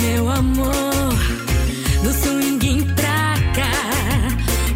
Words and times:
meu 0.00 0.28
amor. 0.28 1.14
Do 2.02 2.12
swing 2.12 2.84
pra 2.94 3.34
cá. 3.54 3.70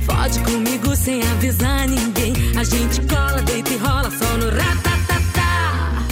Fode 0.05 0.41
comigo 0.41 0.95
sem 0.95 1.23
avisar 1.23 1.89
ninguém. 1.89 2.33
A 2.59 2.65
gente 2.65 3.01
cola, 3.03 3.43
deita 3.43 3.73
e 3.73 3.77
rola 3.77 4.11
só 4.11 4.37
no 4.37 4.51
ratatatá. 4.51 6.05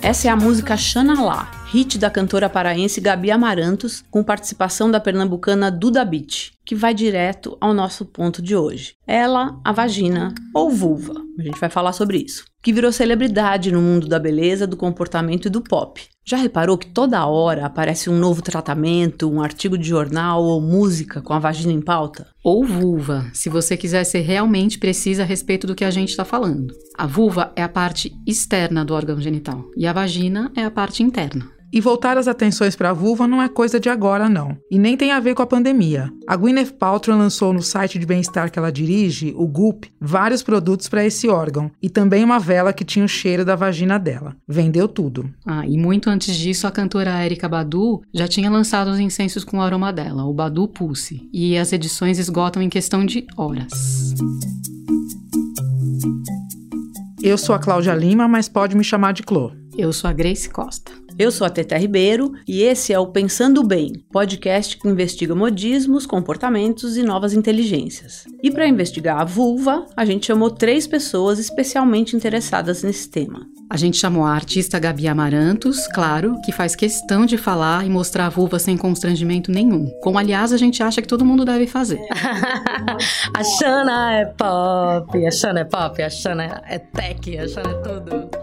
Essa 0.00 0.28
é 0.28 0.30
a 0.30 0.36
música 0.36 0.76
Xanalá, 0.76 1.50
hit 1.66 1.98
da 1.98 2.10
cantora 2.10 2.48
paraense 2.48 3.00
Gabi 3.00 3.30
Amarantos, 3.30 4.04
com 4.10 4.22
participação 4.22 4.90
da 4.90 5.00
pernambucana 5.00 5.70
Duda 5.70 6.04
Beat, 6.04 6.51
que 6.64 6.74
vai 6.74 6.94
direto 6.94 7.56
ao 7.60 7.74
nosso 7.74 8.04
ponto 8.04 8.40
de 8.40 8.56
hoje. 8.56 8.94
Ela, 9.06 9.58
a 9.64 9.72
vagina 9.72 10.34
ou 10.54 10.70
vulva, 10.70 11.14
a 11.38 11.42
gente 11.42 11.58
vai 11.58 11.70
falar 11.70 11.92
sobre 11.92 12.18
isso, 12.18 12.44
que 12.62 12.72
virou 12.72 12.92
celebridade 12.92 13.72
no 13.72 13.80
mundo 13.80 14.06
da 14.06 14.18
beleza, 14.18 14.66
do 14.66 14.76
comportamento 14.76 15.46
e 15.46 15.50
do 15.50 15.60
pop. 15.60 16.02
Já 16.24 16.36
reparou 16.36 16.78
que 16.78 16.86
toda 16.86 17.26
hora 17.26 17.66
aparece 17.66 18.08
um 18.08 18.16
novo 18.16 18.42
tratamento, 18.42 19.28
um 19.28 19.42
artigo 19.42 19.76
de 19.76 19.88
jornal 19.88 20.44
ou 20.44 20.60
música 20.60 21.20
com 21.20 21.32
a 21.32 21.38
vagina 21.40 21.72
em 21.72 21.80
pauta? 21.80 22.28
Ou 22.44 22.64
vulva, 22.64 23.28
se 23.32 23.48
você 23.48 23.76
quiser 23.76 24.04
ser 24.04 24.20
realmente 24.20 24.78
precisa 24.78 25.24
a 25.24 25.26
respeito 25.26 25.66
do 25.66 25.74
que 25.74 25.84
a 25.84 25.90
gente 25.90 26.10
está 26.10 26.24
falando. 26.24 26.72
A 26.96 27.06
vulva 27.06 27.52
é 27.56 27.62
a 27.62 27.68
parte 27.68 28.12
externa 28.24 28.84
do 28.84 28.94
órgão 28.94 29.20
genital 29.20 29.64
e 29.76 29.84
a 29.84 29.92
vagina 29.92 30.52
é 30.56 30.64
a 30.64 30.70
parte 30.70 31.02
interna. 31.02 31.61
E 31.72 31.80
voltar 31.80 32.18
as 32.18 32.28
atenções 32.28 32.76
para 32.76 32.90
a 32.90 32.92
vulva 32.92 33.26
não 33.26 33.42
é 33.42 33.48
coisa 33.48 33.80
de 33.80 33.88
agora, 33.88 34.28
não. 34.28 34.58
E 34.70 34.78
nem 34.78 34.94
tem 34.94 35.10
a 35.10 35.18
ver 35.18 35.34
com 35.34 35.40
a 35.40 35.46
pandemia. 35.46 36.12
A 36.28 36.36
Gwyneth 36.36 36.72
Paltrow 36.78 37.16
lançou 37.16 37.50
no 37.52 37.62
site 37.62 37.98
de 37.98 38.04
bem-estar 38.04 38.50
que 38.50 38.58
ela 38.58 38.70
dirige, 38.70 39.32
o 39.34 39.46
Goop, 39.46 39.90
vários 39.98 40.42
produtos 40.42 40.86
para 40.86 41.04
esse 41.04 41.28
órgão. 41.28 41.70
E 41.82 41.88
também 41.88 42.22
uma 42.22 42.38
vela 42.38 42.74
que 42.74 42.84
tinha 42.84 43.04
o 43.04 43.08
cheiro 43.08 43.42
da 43.42 43.56
vagina 43.56 43.98
dela. 43.98 44.36
Vendeu 44.46 44.86
tudo. 44.86 45.32
Ah, 45.46 45.66
e 45.66 45.78
muito 45.78 46.10
antes 46.10 46.36
disso, 46.36 46.66
a 46.66 46.70
cantora 46.70 47.24
Erika 47.24 47.48
Badu 47.48 48.02
já 48.12 48.28
tinha 48.28 48.50
lançado 48.50 48.88
os 48.88 49.00
incensos 49.00 49.42
com 49.42 49.56
o 49.56 49.62
aroma 49.62 49.90
dela, 49.90 50.26
o 50.26 50.34
Badu 50.34 50.68
Pulse. 50.68 51.26
E 51.32 51.56
as 51.56 51.72
edições 51.72 52.18
esgotam 52.18 52.60
em 52.60 52.68
questão 52.68 53.06
de 53.06 53.26
horas. 53.34 54.14
Eu 57.22 57.38
sou 57.38 57.54
a 57.54 57.58
Cláudia 57.58 57.94
Lima, 57.94 58.28
mas 58.28 58.48
pode 58.48 58.76
me 58.76 58.84
chamar 58.84 59.12
de 59.12 59.22
Clô. 59.22 59.52
Eu 59.78 59.90
sou 59.92 60.10
a 60.10 60.12
Grace 60.12 60.50
Costa. 60.50 61.01
Eu 61.18 61.30
sou 61.30 61.46
a 61.46 61.50
Teta 61.50 61.76
Ribeiro 61.76 62.32
e 62.48 62.62
esse 62.62 62.92
é 62.92 62.98
o 62.98 63.06
Pensando 63.06 63.62
Bem, 63.62 63.92
podcast 64.10 64.76
que 64.76 64.88
investiga 64.88 65.34
modismos, 65.34 66.06
comportamentos 66.06 66.96
e 66.96 67.02
novas 67.02 67.34
inteligências. 67.34 68.24
E 68.42 68.50
para 68.50 68.66
investigar 68.66 69.20
a 69.20 69.24
vulva, 69.24 69.86
a 69.96 70.04
gente 70.04 70.26
chamou 70.26 70.50
três 70.50 70.86
pessoas 70.86 71.38
especialmente 71.38 72.16
interessadas 72.16 72.82
nesse 72.82 73.08
tema. 73.10 73.46
A 73.68 73.76
gente 73.76 73.96
chamou 73.96 74.24
a 74.24 74.32
artista 74.32 74.78
Gabi 74.78 75.06
Amarantos, 75.06 75.86
claro, 75.88 76.40
que 76.44 76.52
faz 76.52 76.74
questão 76.74 77.24
de 77.24 77.38
falar 77.38 77.86
e 77.86 77.90
mostrar 77.90 78.26
a 78.26 78.30
vulva 78.30 78.58
sem 78.58 78.76
constrangimento 78.76 79.50
nenhum. 79.50 79.88
Como, 80.02 80.18
aliás, 80.18 80.52
a 80.52 80.56
gente 80.56 80.82
acha 80.82 81.00
que 81.00 81.08
todo 81.08 81.24
mundo 81.24 81.44
deve 81.44 81.66
fazer. 81.66 82.00
a 83.34 83.44
Xana 83.44 84.14
é 84.14 84.24
pop, 84.26 85.26
a 85.26 85.30
Xana 85.30 85.60
é 85.60 85.64
pop, 85.64 86.02
a 86.02 86.10
Xana 86.10 86.62
é 86.66 86.78
tech, 86.78 87.38
a 87.38 87.48
Xana 87.48 87.70
é 87.70 87.74
tudo. 87.74 88.41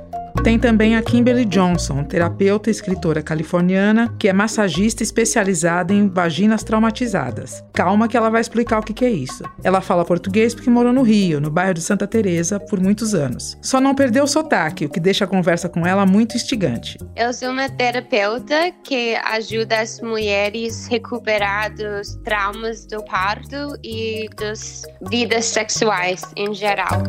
Tem 0.49 0.57
também 0.57 0.95
a 0.95 1.01
Kimberly 1.03 1.45
Johnson, 1.45 2.03
terapeuta 2.03 2.71
e 2.71 2.71
escritora 2.71 3.21
californiana, 3.21 4.11
que 4.17 4.27
é 4.27 4.33
massagista 4.33 5.03
especializada 5.03 5.93
em 5.93 6.09
vaginas 6.09 6.63
traumatizadas. 6.63 7.63
Calma 7.71 8.07
que 8.07 8.17
ela 8.17 8.31
vai 8.31 8.41
explicar 8.41 8.79
o 8.79 8.81
que, 8.81 9.05
é 9.05 9.11
isso. 9.11 9.43
Ela 9.63 9.79
fala 9.79 10.03
português 10.03 10.55
porque 10.55 10.67
morou 10.67 10.91
no 10.91 11.03
Rio, 11.03 11.39
no 11.39 11.51
bairro 11.51 11.75
de 11.75 11.81
Santa 11.81 12.07
Teresa, 12.07 12.59
por 12.59 12.79
muitos 12.79 13.13
anos. 13.13 13.59
Só 13.61 13.79
não 13.79 13.93
perdeu 13.93 14.23
o 14.23 14.27
sotaque, 14.27 14.85
o 14.85 14.89
que 14.89 14.99
deixa 14.99 15.25
a 15.25 15.27
conversa 15.27 15.69
com 15.69 15.85
ela 15.85 16.03
muito 16.03 16.35
instigante. 16.35 16.97
Eu 17.15 17.31
sou 17.31 17.51
uma 17.51 17.69
terapeuta 17.69 18.71
que 18.83 19.15
ajuda 19.17 19.81
as 19.81 20.01
mulheres 20.01 20.87
recuperar 20.87 21.71
dos 21.75 22.15
traumas 22.23 22.87
do 22.87 23.05
parto 23.05 23.77
e 23.83 24.27
das 24.35 24.81
vidas 25.11 25.45
sexuais 25.45 26.23
em 26.35 26.55
geral 26.55 27.03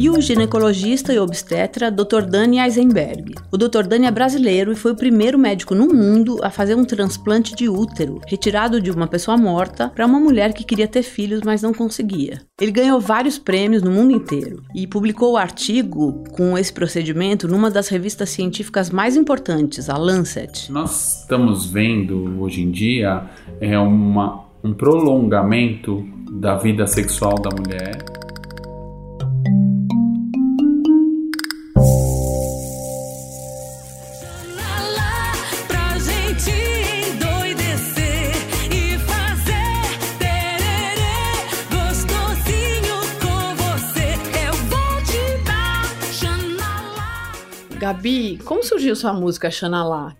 e 0.00 0.08
o 0.08 0.18
ginecologista 0.18 1.12
e 1.12 1.18
obstetra 1.18 1.90
Dr. 1.90 2.22
Dani 2.22 2.58
Eisenberg. 2.58 3.34
O 3.52 3.58
Dr. 3.58 3.82
Dani 3.86 4.06
é 4.06 4.10
brasileiro 4.10 4.72
e 4.72 4.74
foi 4.74 4.92
o 4.92 4.96
primeiro 4.96 5.38
médico 5.38 5.74
no 5.74 5.88
mundo 5.88 6.38
a 6.42 6.48
fazer 6.48 6.74
um 6.74 6.86
transplante 6.86 7.54
de 7.54 7.68
útero, 7.68 8.18
retirado 8.26 8.80
de 8.80 8.90
uma 8.90 9.06
pessoa 9.06 9.36
morta 9.36 9.90
para 9.94 10.06
uma 10.06 10.18
mulher 10.18 10.54
que 10.54 10.64
queria 10.64 10.88
ter 10.88 11.02
filhos, 11.02 11.42
mas 11.44 11.60
não 11.60 11.74
conseguia. 11.74 12.40
Ele 12.58 12.72
ganhou 12.72 12.98
vários 12.98 13.36
prêmios 13.36 13.82
no 13.82 13.90
mundo 13.90 14.12
inteiro 14.12 14.62
e 14.74 14.86
publicou 14.86 15.34
o 15.34 15.36
artigo 15.36 16.24
com 16.32 16.56
esse 16.56 16.72
procedimento 16.72 17.46
numa 17.46 17.70
das 17.70 17.88
revistas 17.88 18.30
científicas 18.30 18.88
mais 18.88 19.16
importantes, 19.16 19.90
a 19.90 19.98
Lancet. 19.98 20.72
Nós 20.72 21.20
estamos 21.20 21.66
vendo 21.66 22.40
hoje 22.40 22.62
em 22.62 22.70
dia 22.70 23.24
é 23.60 23.78
uma, 23.78 24.46
um 24.64 24.72
prolongamento 24.72 26.02
da 26.32 26.56
vida 26.56 26.86
sexual 26.86 27.34
da 27.34 27.50
mulher 27.54 28.19
Gabi, 48.00 48.38
como 48.46 48.64
surgiu 48.64 48.96
sua 48.96 49.12
música 49.12 49.50
Xanalá? 49.50 50.16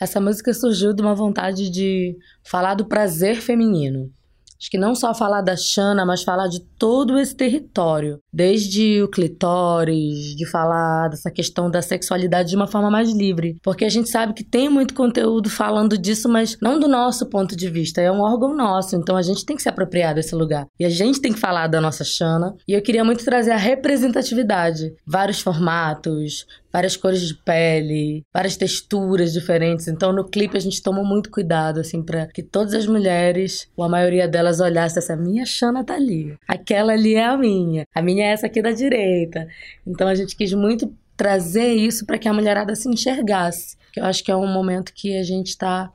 Essa 0.00 0.22
música 0.22 0.54
surgiu 0.54 0.94
de 0.94 1.02
uma 1.02 1.14
vontade 1.14 1.68
de 1.68 2.16
falar 2.42 2.74
do 2.74 2.86
prazer 2.86 3.42
feminino. 3.42 4.10
Acho 4.58 4.70
que 4.70 4.78
não 4.78 4.94
só 4.94 5.12
falar 5.12 5.42
da 5.42 5.54
Xana, 5.54 6.06
mas 6.06 6.22
falar 6.22 6.48
de 6.48 6.60
todo 6.78 7.18
esse 7.18 7.36
território. 7.36 8.18
Desde 8.32 9.02
o 9.02 9.08
clitóris, 9.08 10.34
de 10.34 10.46
falar 10.46 11.08
dessa 11.08 11.30
questão 11.30 11.70
da 11.70 11.82
sexualidade 11.82 12.48
de 12.48 12.56
uma 12.56 12.66
forma 12.66 12.90
mais 12.90 13.12
livre. 13.12 13.58
Porque 13.62 13.84
a 13.84 13.90
gente 13.90 14.08
sabe 14.08 14.32
que 14.32 14.42
tem 14.42 14.70
muito 14.70 14.94
conteúdo 14.94 15.50
falando 15.50 15.98
disso, 15.98 16.26
mas 16.30 16.56
não 16.62 16.80
do 16.80 16.88
nosso 16.88 17.26
ponto 17.26 17.54
de 17.54 17.68
vista. 17.68 18.00
É 18.00 18.10
um 18.10 18.22
órgão 18.22 18.56
nosso, 18.56 18.96
então 18.96 19.18
a 19.18 19.22
gente 19.22 19.44
tem 19.44 19.54
que 19.54 19.62
se 19.62 19.68
apropriar 19.68 20.14
desse 20.14 20.34
lugar. 20.34 20.64
E 20.80 20.86
a 20.86 20.90
gente 20.90 21.20
tem 21.20 21.34
que 21.34 21.38
falar 21.38 21.66
da 21.66 21.82
nossa 21.82 22.02
Xana. 22.02 22.54
E 22.66 22.72
eu 22.72 22.80
queria 22.80 23.04
muito 23.04 23.22
trazer 23.22 23.50
a 23.50 23.58
representatividade. 23.58 24.94
Vários 25.06 25.40
formatos, 25.40 26.46
várias 26.74 26.96
cores 26.96 27.20
de 27.20 27.34
pele, 27.36 28.26
várias 28.34 28.56
texturas 28.56 29.32
diferentes. 29.32 29.86
Então 29.86 30.12
no 30.12 30.24
clipe 30.24 30.56
a 30.56 30.60
gente 30.60 30.82
tomou 30.82 31.04
muito 31.04 31.30
cuidado 31.30 31.78
assim 31.78 32.02
para 32.02 32.26
que 32.26 32.42
todas 32.42 32.74
as 32.74 32.84
mulheres, 32.84 33.68
ou 33.76 33.84
a 33.84 33.88
maioria 33.88 34.26
delas 34.26 34.58
olhassem 34.58 34.98
essa 34.98 35.14
minha 35.14 35.46
Xana 35.46 35.84
tá 35.84 35.94
ali. 35.94 36.36
Aquela 36.48 36.92
ali 36.92 37.14
é 37.14 37.26
a 37.26 37.36
minha. 37.38 37.86
A 37.94 38.02
minha 38.02 38.24
é 38.24 38.30
essa 38.30 38.46
aqui 38.46 38.60
da 38.60 38.72
direita. 38.72 39.46
Então 39.86 40.08
a 40.08 40.16
gente 40.16 40.34
quis 40.34 40.52
muito 40.52 40.92
trazer 41.16 41.74
isso 41.74 42.04
para 42.04 42.18
que 42.18 42.26
a 42.26 42.32
mulherada 42.32 42.74
se 42.74 42.88
enxergasse. 42.88 43.76
Que 43.92 44.00
eu 44.00 44.04
acho 44.04 44.24
que 44.24 44.32
é 44.32 44.36
um 44.36 44.52
momento 44.52 44.92
que 44.92 45.16
a 45.16 45.22
gente 45.22 45.50
está 45.50 45.92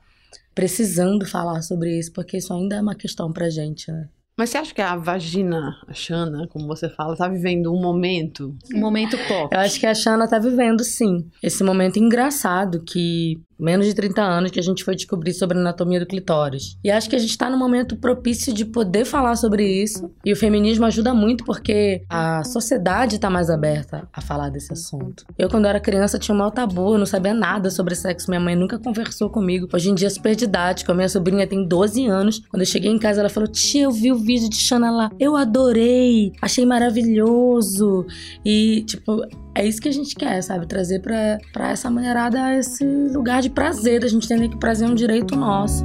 precisando 0.54 1.26
falar 1.26 1.60
sobre 1.60 1.98
isso, 1.98 2.10
porque 2.10 2.38
isso 2.38 2.54
ainda 2.54 2.76
é 2.76 2.80
uma 2.80 2.94
questão 2.94 3.30
pra 3.30 3.50
gente, 3.50 3.92
né? 3.92 4.08
Mas 4.40 4.48
você 4.48 4.56
acha 4.56 4.74
que 4.74 4.80
a 4.80 4.96
vagina, 4.96 5.76
a 5.86 5.92
Xana, 5.92 6.48
como 6.48 6.66
você 6.66 6.88
fala, 6.88 7.14
tá 7.14 7.28
vivendo 7.28 7.70
um 7.74 7.78
momento? 7.78 8.56
Um 8.74 8.80
momento 8.80 9.18
pop. 9.28 9.54
Eu 9.54 9.60
acho 9.60 9.78
que 9.78 9.84
a 9.84 9.94
Xana 9.94 10.26
tá 10.26 10.38
vivendo, 10.38 10.82
sim. 10.82 11.28
Esse 11.42 11.62
momento 11.62 11.98
engraçado 11.98 12.82
que 12.82 13.38
menos 13.60 13.86
de 13.86 13.94
30 13.94 14.22
anos 14.22 14.50
que 14.50 14.58
a 14.58 14.62
gente 14.62 14.84
foi 14.84 14.94
descobrir 14.94 15.32
sobre 15.32 15.56
a 15.56 15.60
anatomia 15.60 16.00
do 16.00 16.06
clitóris. 16.06 16.76
E 16.82 16.90
acho 16.90 17.08
que 17.08 17.16
a 17.16 17.18
gente 17.18 17.36
tá 17.36 17.50
num 17.50 17.58
momento 17.58 17.96
propício 17.96 18.52
de 18.52 18.64
poder 18.64 19.04
falar 19.04 19.36
sobre 19.36 19.66
isso. 19.66 20.10
E 20.24 20.32
o 20.32 20.36
feminismo 20.36 20.84
ajuda 20.86 21.12
muito 21.14 21.44
porque 21.44 22.02
a 22.08 22.42
sociedade 22.44 23.18
tá 23.18 23.28
mais 23.28 23.50
aberta 23.50 24.08
a 24.12 24.20
falar 24.20 24.48
desse 24.48 24.72
assunto. 24.72 25.24
Eu, 25.38 25.48
quando 25.48 25.66
era 25.66 25.80
criança, 25.80 26.18
tinha 26.18 26.34
um 26.34 26.38
mau 26.38 26.50
tabu, 26.50 26.94
eu 26.94 26.98
não 26.98 27.06
sabia 27.06 27.34
nada 27.34 27.70
sobre 27.70 27.94
sexo. 27.94 28.30
Minha 28.30 28.40
mãe 28.40 28.56
nunca 28.56 28.78
conversou 28.78 29.30
comigo. 29.30 29.68
Hoje 29.72 29.90
em 29.90 29.94
dia 29.94 30.06
é 30.06 30.10
super 30.10 30.34
didático. 30.34 30.92
A 30.92 30.94
minha 30.94 31.08
sobrinha 31.08 31.46
tem 31.46 31.66
12 31.66 32.06
anos. 32.06 32.42
Quando 32.48 32.62
eu 32.62 32.66
cheguei 32.66 32.90
em 32.90 32.98
casa, 32.98 33.20
ela 33.20 33.28
falou: 33.28 33.48
Tia, 33.48 33.84
eu 33.84 33.90
vi 33.90 34.12
o 34.12 34.16
vídeo 34.16 34.48
de 34.48 34.56
Xana 34.56 34.90
lá. 34.90 35.10
Eu 35.18 35.36
adorei. 35.36 36.32
Achei 36.40 36.64
maravilhoso. 36.64 38.06
E, 38.44 38.82
tipo, 38.86 39.22
é 39.54 39.66
isso 39.66 39.80
que 39.80 39.88
a 39.88 39.92
gente 39.92 40.14
quer, 40.14 40.42
sabe? 40.42 40.66
Trazer 40.66 41.00
pra, 41.00 41.38
pra 41.52 41.70
essa 41.70 41.90
mulherada 41.90 42.56
esse 42.56 42.84
lugar 42.84 43.42
de 43.42 43.50
prazer, 43.50 44.00
da 44.00 44.08
gente 44.08 44.24
entender 44.24 44.48
que 44.48 44.56
o 44.56 44.58
prazer 44.58 44.88
é 44.88 44.90
um 44.90 44.94
direito 44.94 45.36
nosso. 45.36 45.84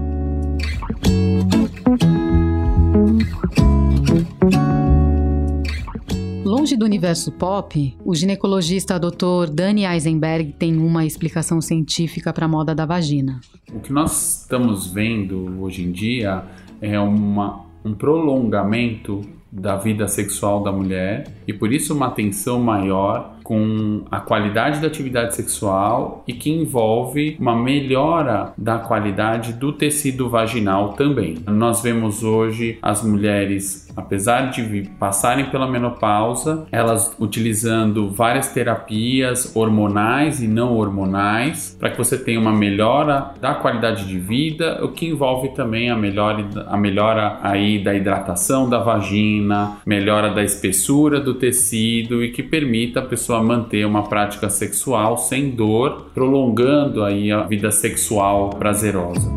Longe 6.44 6.78
do 6.78 6.86
universo 6.86 7.32
pop, 7.32 7.98
o 8.06 8.16
ginecologista 8.16 9.00
Dr. 9.00 9.52
Dani 9.52 9.86
Eisenberg 9.86 10.54
tem 10.54 10.78
uma 10.78 11.06
explicação 11.06 11.60
científica 11.60 12.32
para 12.32 12.46
a 12.46 12.50
moda 12.50 12.74
da 12.74 12.86
vagina. 12.86 13.40
O 13.74 13.80
que 13.80 13.92
nós 13.92 14.42
estamos 14.42 14.88
vendo 14.88 15.60
hoje 15.60 15.84
em 15.84 15.92
dia 15.92 16.44
é 16.80 17.00
uma, 17.00 17.66
um 17.84 17.94
prolongamento 17.94 19.22
da 19.52 19.76
vida 19.76 20.08
sexual 20.08 20.62
da 20.64 20.72
mulher 20.72 21.34
e 21.48 21.54
por 21.54 21.74
isso 21.74 21.94
uma 21.94 22.08
atenção 22.08 22.60
maior 22.60 23.35
com 23.46 24.02
a 24.10 24.20
qualidade 24.20 24.82
da 24.82 24.88
atividade 24.88 25.36
sexual 25.36 26.24
e 26.28 26.34
que 26.34 26.50
envolve 26.50 27.38
uma 27.40 27.56
melhora 27.56 28.52
da 28.58 28.80
qualidade 28.80 29.54
do 29.54 29.72
tecido 29.72 30.28
vaginal 30.28 30.94
também. 30.94 31.38
Nós 31.46 31.80
vemos 31.84 32.24
hoje 32.24 32.80
as 32.82 33.04
mulheres, 33.04 33.85
apesar 33.96 34.52
de 34.52 34.90
passarem 35.00 35.46
pela 35.46 35.70
menopausa, 35.70 36.68
elas 36.72 37.16
utilizando 37.20 38.10
várias 38.10 38.50
terapias 38.50 39.56
hormonais 39.56 40.42
e 40.42 40.48
não 40.48 40.74
hormonais 40.74 41.76
para 41.80 41.90
que 41.90 41.98
você 41.98 42.18
tenha 42.18 42.40
uma 42.40 42.52
melhora 42.52 43.32
da 43.40 43.56
qualidade 43.56 44.08
de 44.08 44.20
vida, 44.20 44.84
o 44.84 44.90
que 44.90 45.06
envolve 45.08 45.50
também 45.50 45.90
a 45.90 45.96
melhora, 45.96 46.46
a 46.68 46.78
melhora 46.78 47.40
aí 47.42 47.84
da 47.84 47.94
hidratação 47.94 48.70
da 48.70 48.80
vagina, 48.80 49.78
melhora 49.86 50.34
da 50.34 50.44
espessura 50.44 51.20
do 51.20 51.34
tecido 51.34 52.24
e 52.24 52.32
que 52.32 52.44
permita 52.44 53.00
a 53.00 53.04
pessoa 53.04 53.42
manter 53.42 53.86
uma 53.86 54.04
prática 54.04 54.50
sexual 54.50 55.18
sem 55.18 55.52
dor, 55.52 56.08
prolongando 56.14 57.04
aí 57.04 57.32
a 57.32 57.44
vida 57.44 57.72
sexual 57.72 58.50
prazerosa. 58.52 59.32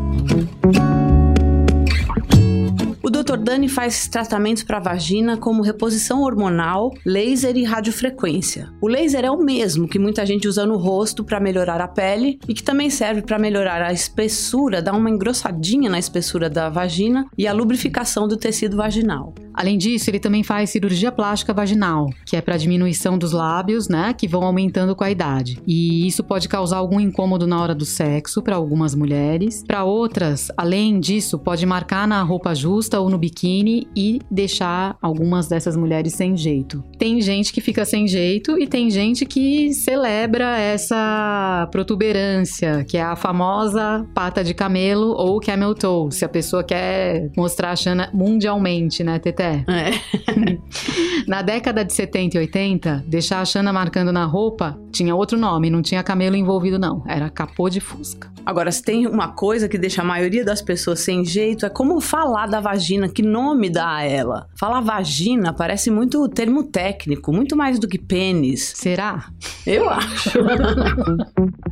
Dr. 3.29 3.37
Dani 3.37 3.69
faz 3.69 4.07
tratamentos 4.07 4.63
para 4.63 4.79
vagina 4.79 5.37
como 5.37 5.61
reposição 5.61 6.23
hormonal, 6.23 6.91
laser 7.05 7.55
e 7.55 7.63
radiofrequência. 7.63 8.73
O 8.81 8.87
laser 8.87 9.23
é 9.23 9.29
o 9.29 9.37
mesmo 9.37 9.87
que 9.87 9.99
muita 9.99 10.25
gente 10.25 10.47
usa 10.47 10.65
no 10.65 10.77
rosto 10.77 11.23
para 11.23 11.39
melhorar 11.39 11.79
a 11.79 11.87
pele 11.87 12.39
e 12.47 12.55
que 12.55 12.63
também 12.63 12.89
serve 12.89 13.21
para 13.21 13.37
melhorar 13.37 13.83
a 13.83 13.93
espessura, 13.93 14.81
dar 14.81 14.93
uma 14.93 15.11
engrossadinha 15.11 15.91
na 15.91 15.99
espessura 15.99 16.49
da 16.49 16.69
vagina 16.69 17.27
e 17.37 17.45
a 17.45 17.53
lubrificação 17.53 18.27
do 18.27 18.35
tecido 18.35 18.75
vaginal. 18.75 19.35
Além 19.53 19.77
disso, 19.77 20.09
ele 20.09 20.19
também 20.19 20.43
faz 20.43 20.69
cirurgia 20.69 21.11
plástica 21.11 21.53
vaginal, 21.53 22.09
que 22.25 22.35
é 22.35 22.41
para 22.41 22.57
diminuição 22.57 23.17
dos 23.17 23.31
lábios, 23.31 23.87
né, 23.87 24.13
que 24.13 24.27
vão 24.27 24.43
aumentando 24.43 24.95
com 24.95 25.03
a 25.03 25.11
idade. 25.11 25.59
E 25.67 26.07
isso 26.07 26.23
pode 26.23 26.47
causar 26.47 26.77
algum 26.77 26.99
incômodo 26.99 27.45
na 27.47 27.61
hora 27.61 27.75
do 27.75 27.85
sexo 27.85 28.41
para 28.41 28.55
algumas 28.55 28.95
mulheres. 28.95 29.63
Para 29.65 29.83
outras, 29.83 30.51
além 30.55 30.99
disso, 30.99 31.37
pode 31.39 31.65
marcar 31.65 32.07
na 32.07 32.21
roupa 32.23 32.53
justa 32.53 32.99
ou 32.99 33.09
no 33.09 33.17
biquíni 33.17 33.87
e 33.95 34.19
deixar 34.29 34.97
algumas 35.01 35.47
dessas 35.47 35.75
mulheres 35.75 36.13
sem 36.13 36.35
jeito. 36.37 36.83
Tem 36.97 37.21
gente 37.21 37.51
que 37.51 37.61
fica 37.61 37.85
sem 37.85 38.07
jeito 38.07 38.59
e 38.59 38.67
tem 38.67 38.89
gente 38.89 39.25
que 39.25 39.73
celebra 39.73 40.57
essa 40.57 41.67
protuberância, 41.71 42.83
que 42.85 42.97
é 42.97 43.01
a 43.01 43.15
famosa 43.15 44.05
pata 44.13 44.43
de 44.43 44.53
camelo 44.53 45.13
ou 45.17 45.39
camel 45.39 45.73
toe, 45.73 46.11
se 46.11 46.25
a 46.25 46.29
pessoa 46.29 46.63
quer 46.63 47.31
mostrar 47.35 47.71
a 47.71 47.75
Xana 47.75 48.09
mundialmente, 48.13 49.03
né, 49.03 49.19
Teté? 49.19 49.48
É. 49.49 50.57
na 51.27 51.41
década 51.41 51.83
de 51.83 51.93
70 51.93 52.37
e 52.37 52.39
80, 52.39 53.03
deixar 53.07 53.41
a 53.41 53.45
Xana 53.45 53.73
marcando 53.73 54.11
na 54.11 54.25
roupa 54.25 54.79
tinha 54.91 55.15
outro 55.15 55.37
nome, 55.37 55.69
não 55.69 55.81
tinha 55.81 56.03
camelo 56.03 56.35
envolvido 56.35 56.79
não, 56.79 57.03
era 57.07 57.29
capô 57.29 57.69
de 57.69 57.79
fusca. 57.79 58.31
Agora, 58.45 58.71
se 58.71 58.81
tem 58.81 59.05
uma 59.05 59.29
coisa 59.29 59.69
que 59.69 59.77
deixa 59.77 60.01
a 60.01 60.05
maioria 60.05 60.43
das 60.43 60.61
pessoas 60.61 61.01
sem 61.01 61.23
jeito, 61.23 61.65
é 61.65 61.69
como 61.69 62.01
falar 62.01 62.47
da 62.47 62.59
vagina, 62.59 63.07
que 63.07 63.21
nome 63.21 63.69
dá 63.69 63.97
a 63.97 64.03
ela. 64.03 64.47
Falar 64.57 64.81
vagina 64.81 65.53
parece 65.53 65.91
muito 65.91 66.27
termo 66.29 66.63
técnico, 66.63 67.31
muito 67.31 67.55
mais 67.55 67.77
do 67.77 67.87
que 67.87 67.99
pênis. 67.99 68.73
Será? 68.75 69.29
Eu 69.65 69.89
acho. 69.89 70.39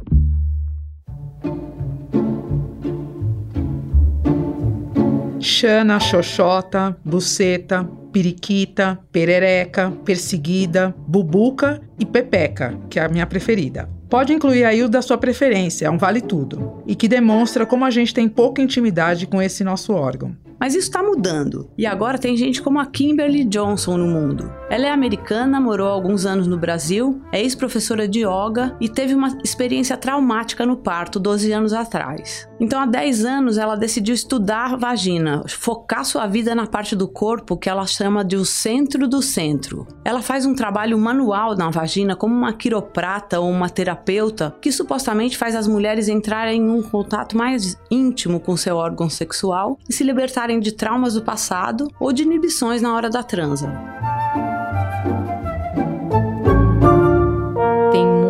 Xana, 5.48 5.98
xoxota, 5.98 6.98
buceta, 7.04 7.90
periquita, 8.12 9.00
perereca, 9.12 9.92
perseguida, 10.04 10.94
bubuca 11.08 11.82
e 11.98 12.06
pepeca, 12.06 12.78
que 12.90 13.00
é 13.00 13.06
a 13.06 13.10
minha 13.10 13.26
preferida. 13.26 13.90
Pode 14.10 14.34
incluir 14.34 14.66
aí 14.66 14.84
o 14.84 14.90
da 14.90 15.02
sua 15.02 15.18
preferência, 15.18 15.86
é 15.86 15.90
um 15.90 15.98
vale 15.98 16.22
tudo, 16.22 16.84
e 16.86 16.96
que 16.96 17.08
demonstra 17.08 17.66
como 17.66 17.86
a 17.86 17.90
gente 17.90 18.14
tem 18.14 18.28
pouca 18.28 18.62
intimidade 18.62 19.26
com 19.26 19.42
esse 19.42 19.64
nosso 19.64 19.94
órgão. 19.94 20.36
Mas 20.60 20.74
isso 20.74 20.88
está 20.88 21.04
mudando. 21.04 21.70
E 21.78 21.86
agora 21.86 22.18
tem 22.18 22.36
gente 22.36 22.62
como 22.62 22.80
a 22.80 22.86
Kimberly 22.86 23.44
Johnson 23.44 23.98
no 23.98 24.08
mundo. 24.08 24.52
Ela 24.70 24.88
é 24.88 24.92
americana, 24.92 25.62
morou 25.62 25.88
alguns 25.88 26.26
anos 26.26 26.48
no 26.48 26.58
Brasil, 26.58 27.22
é 27.32 27.40
ex-professora 27.42 28.08
de 28.08 28.22
yoga 28.22 28.76
e 28.82 28.90
teve 28.90 29.14
uma 29.14 29.38
experiência 29.44 29.96
traumática 29.96 30.66
no 30.66 30.78
parto 30.78 31.20
12 31.20 31.52
anos 31.52 31.74
atrás. 31.74 32.47
Então, 32.60 32.80
há 32.80 32.86
10 32.86 33.24
anos, 33.24 33.58
ela 33.58 33.76
decidiu 33.76 34.16
estudar 34.16 34.78
vagina, 34.78 35.44
focar 35.48 36.04
sua 36.04 36.26
vida 36.26 36.56
na 36.56 36.66
parte 36.66 36.96
do 36.96 37.08
corpo 37.08 37.56
que 37.56 37.70
ela 37.70 37.86
chama 37.86 38.26
de 38.26 38.36
o 38.36 38.44
centro 38.44 39.08
do 39.08 39.22
centro. 39.22 39.88
Ela 40.04 40.22
faz 40.22 40.46
um 40.46 40.56
trabalho 40.56 40.98
manual 40.98 41.56
na 41.56 41.70
vagina 41.70 42.16
como 42.16 42.34
uma 42.34 42.54
quiroprata 42.54 43.40
ou 43.40 43.50
uma 43.50 43.70
terapeuta 43.70 44.56
que 44.60 44.72
supostamente 44.72 45.38
faz 45.38 45.56
as 45.56 45.68
mulheres 45.68 46.08
entrarem 46.08 46.62
em 46.62 46.70
um 46.70 46.82
contato 46.82 47.38
mais 47.38 47.78
íntimo 47.92 48.40
com 48.40 48.58
seu 48.58 48.76
órgão 48.76 49.10
sexual 49.10 49.78
e 49.88 49.94
se 49.94 50.04
libertarem 50.04 50.60
de 50.60 50.72
traumas 50.72 51.14
do 51.14 51.22
passado 51.22 51.88
ou 52.00 52.12
de 52.12 52.24
inibições 52.24 52.82
na 52.82 52.94
hora 52.94 53.10
da 53.10 53.22
transa. 53.22 53.72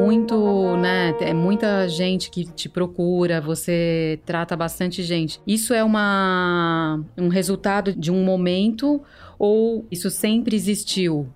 Muito, 0.07 0.77
né? 0.77 1.13
É 1.19 1.33
muita 1.33 1.85
gente 1.89 2.31
que 2.31 2.45
te 2.45 2.69
procura, 2.69 3.41
você 3.41 4.21
trata 4.25 4.55
bastante 4.55 5.03
gente. 5.03 5.41
Isso 5.45 5.73
é 5.73 5.83
uma, 5.83 7.03
um 7.17 7.27
resultado 7.27 7.93
de 7.93 8.09
um 8.09 8.23
momento 8.23 9.03
ou 9.37 9.85
isso 9.91 10.09
sempre 10.09 10.55
existiu? 10.55 11.27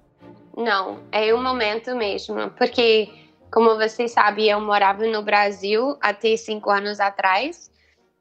Não, 0.55 0.99
é 1.11 1.33
um 1.33 1.43
momento 1.43 1.93
mesmo, 1.97 2.49
porque 2.51 3.09
como 3.51 3.75
vocês 3.75 4.13
sabem, 4.13 4.47
eu 4.47 4.61
morava 4.61 5.05
no 5.05 5.21
Brasil 5.21 5.97
até 6.01 6.37
cinco 6.37 6.69
anos 6.69 7.01
atrás 7.01 7.69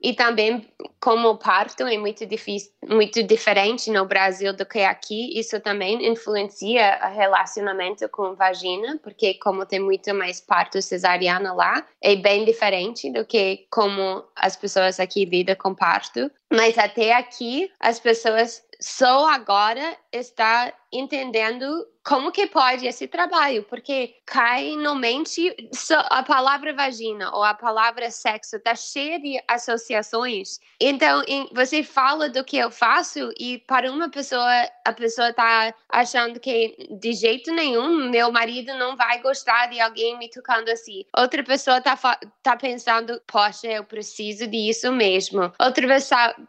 e 0.03 0.14
também, 0.14 0.67
como 1.00 1.31
o 1.31 1.38
parto 1.38 1.85
é 1.85 1.97
muito 1.97 2.26
difícil, 2.26 2.70
muito 2.87 3.23
diferente 3.23 3.91
no 3.91 4.05
Brasil 4.05 4.52
do 4.52 4.67
que 4.67 4.81
aqui, 4.81 5.38
isso 5.38 5.58
também 5.61 6.06
influencia 6.06 7.00
o 7.02 7.14
relacionamento 7.14 8.06
com 8.11 8.35
vagina, 8.35 9.00
porque 9.02 9.35
como 9.35 9.64
tem 9.64 9.81
muito 9.81 10.14
mais 10.14 10.41
parto 10.41 10.82
cesariana 10.82 11.55
lá, 11.55 11.87
é 12.02 12.14
bem 12.17 12.44
diferente 12.44 13.11
do 13.11 13.25
que 13.25 13.67
como 13.70 14.23
as 14.37 14.56
pessoas 14.56 15.00
aqui 15.00 15.25
lidam 15.25 15.56
com 15.56 15.75
parto. 15.75 16.31
Mas 16.52 16.76
até 16.76 17.14
aqui, 17.14 17.70
as 17.81 17.99
pessoas 17.99 18.62
só 18.81 19.29
agora 19.29 19.96
está 20.12 20.73
entendendo 20.93 21.87
como 22.03 22.32
que 22.32 22.46
pode 22.46 22.87
esse 22.87 23.06
trabalho, 23.06 23.62
porque 23.64 24.17
cai 24.25 24.74
no 24.74 24.94
mente 24.94 25.55
a 26.08 26.22
palavra 26.22 26.74
vagina 26.74 27.31
ou 27.34 27.44
a 27.44 27.55
palavra 27.55 28.10
sexo 28.10 28.56
está 28.56 28.74
cheia 28.74 29.20
de 29.20 29.41
associações. 29.46 30.58
Então, 30.91 31.23
você 31.53 31.85
fala 31.85 32.29
do 32.29 32.43
que 32.43 32.56
eu 32.56 32.69
faço 32.69 33.31
e 33.39 33.59
para 33.59 33.93
uma 33.93 34.11
pessoa 34.11 34.69
a 34.85 34.93
pessoa 34.93 35.31
está 35.31 35.73
achando 35.89 36.41
que 36.41 36.89
de 37.01 37.13
jeito 37.13 37.53
nenhum 37.53 38.11
meu 38.11 38.32
marido 38.32 38.75
não 38.75 38.97
vai 38.97 39.23
gostar 39.23 39.67
de 39.67 39.81
alguém 39.81 40.19
me 40.19 40.29
tocando 40.29 40.69
assim. 40.69 41.05
Outra 41.17 41.44
pessoa 41.44 41.79
está 41.79 41.97
tá 42.43 42.56
pensando, 42.56 43.23
poxa, 43.25 43.69
eu 43.69 43.85
preciso 43.85 44.49
disso 44.49 44.91
mesmo. 44.91 45.53
Outra 45.61 45.87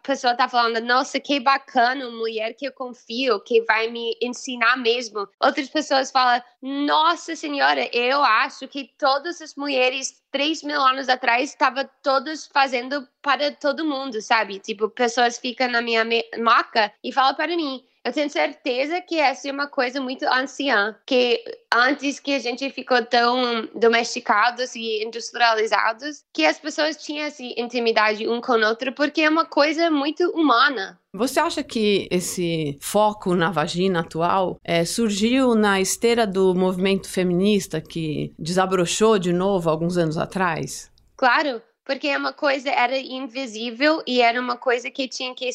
pessoa 0.02 0.32
está 0.32 0.50
falando, 0.50 0.82
nossa, 0.82 1.20
que 1.20 1.40
bacana, 1.40 2.10
mulher 2.10 2.56
que 2.56 2.66
eu 2.66 2.72
confio, 2.72 3.40
que 3.42 3.62
vai 3.62 3.92
me 3.92 4.18
ensinar 4.20 4.76
mesmo. 4.76 5.28
Outras 5.40 5.70
pessoas 5.70 6.10
falam, 6.10 6.42
nossa 6.64 7.36
senhora, 7.36 7.88
eu 7.96 8.24
acho 8.24 8.68
que 8.68 8.92
todas 8.98 9.40
as 9.40 9.56
mulheres 9.56 10.20
3 10.32 10.64
mil 10.64 10.82
anos 10.82 11.10
atrás 11.10 11.50
estavam 11.50 11.88
todas 12.02 12.48
fazendo 12.48 13.08
para 13.22 13.52
todo 13.52 13.86
mundo, 13.86 14.22
sabe? 14.32 14.60
Tipo, 14.60 14.88
pessoas 14.88 15.38
ficam 15.38 15.70
na 15.70 15.82
minha 15.82 16.06
maca 16.40 16.90
e 17.04 17.12
falam 17.12 17.36
para 17.36 17.54
mim, 17.54 17.84
eu 18.04 18.14
tenho 18.14 18.30
certeza 18.30 19.02
que 19.02 19.20
essa 19.20 19.50
é 19.50 19.52
uma 19.52 19.68
coisa 19.68 20.00
muito 20.00 20.26
anciã, 20.26 20.96
que 21.06 21.44
antes 21.72 22.18
que 22.18 22.34
a 22.34 22.40
gente 22.40 22.70
ficou 22.70 23.04
tão 23.04 23.68
domesticados 23.76 24.74
e 24.74 25.04
industrializados, 25.04 26.24
que 26.34 26.46
as 26.46 26.58
pessoas 26.58 26.96
tinham 26.96 27.26
essa 27.28 27.44
intimidade 27.44 28.26
um 28.26 28.40
com 28.40 28.54
o 28.54 28.66
outro, 28.66 28.94
porque 28.94 29.22
é 29.22 29.30
uma 29.30 29.46
coisa 29.46 29.92
muito 29.92 30.24
humana. 30.32 30.98
Você 31.14 31.38
acha 31.38 31.62
que 31.62 32.08
esse 32.10 32.78
foco 32.80 33.36
na 33.36 33.52
vagina 33.52 34.00
atual 34.00 34.58
é, 34.64 34.86
surgiu 34.86 35.56
na 35.56 35.82
esteira 35.82 36.26
do 36.26 36.56
movimento 36.56 37.10
feminista 37.10 37.82
que 37.82 38.34
desabrochou 38.40 39.20
de 39.20 39.34
novo 39.34 39.70
alguns 39.70 39.98
anos 39.98 40.18
atrás? 40.18 40.90
Claro, 41.18 41.62
porque 41.84 42.08
é 42.08 42.18
uma 42.18 42.34
coisa 42.34 42.70
era 42.70 42.98
invisível 42.98 44.04
e 44.08 44.22
era 44.22 44.40
uma 44.40 44.58
coisa 44.58 44.90
que 44.90 45.08
tinha 45.08 45.34
que, 45.34 45.50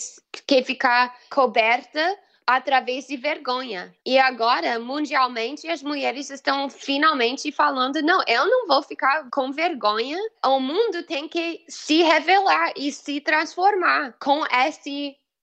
que 0.46 0.62
ficar 0.62 1.16
coberta 1.30 2.18
através 2.46 3.08
de 3.08 3.16
vergonha. 3.16 3.94
E 4.04 4.18
agora, 4.18 4.78
mundialmente, 4.78 5.68
as 5.68 5.82
mulheres 5.82 6.30
estão 6.30 6.70
finalmente 6.70 7.50
falando: 7.50 8.00
não, 8.02 8.22
eu 8.26 8.46
não 8.46 8.66
vou 8.66 8.82
ficar 8.82 9.28
com 9.30 9.50
vergonha. 9.50 10.18
O 10.44 10.60
mundo 10.60 11.02
tem 11.02 11.28
que 11.28 11.64
se 11.68 12.02
revelar 12.02 12.72
e 12.76 12.92
se 12.92 13.20
transformar 13.20 14.14
com 14.20 14.44
essa 14.46 14.90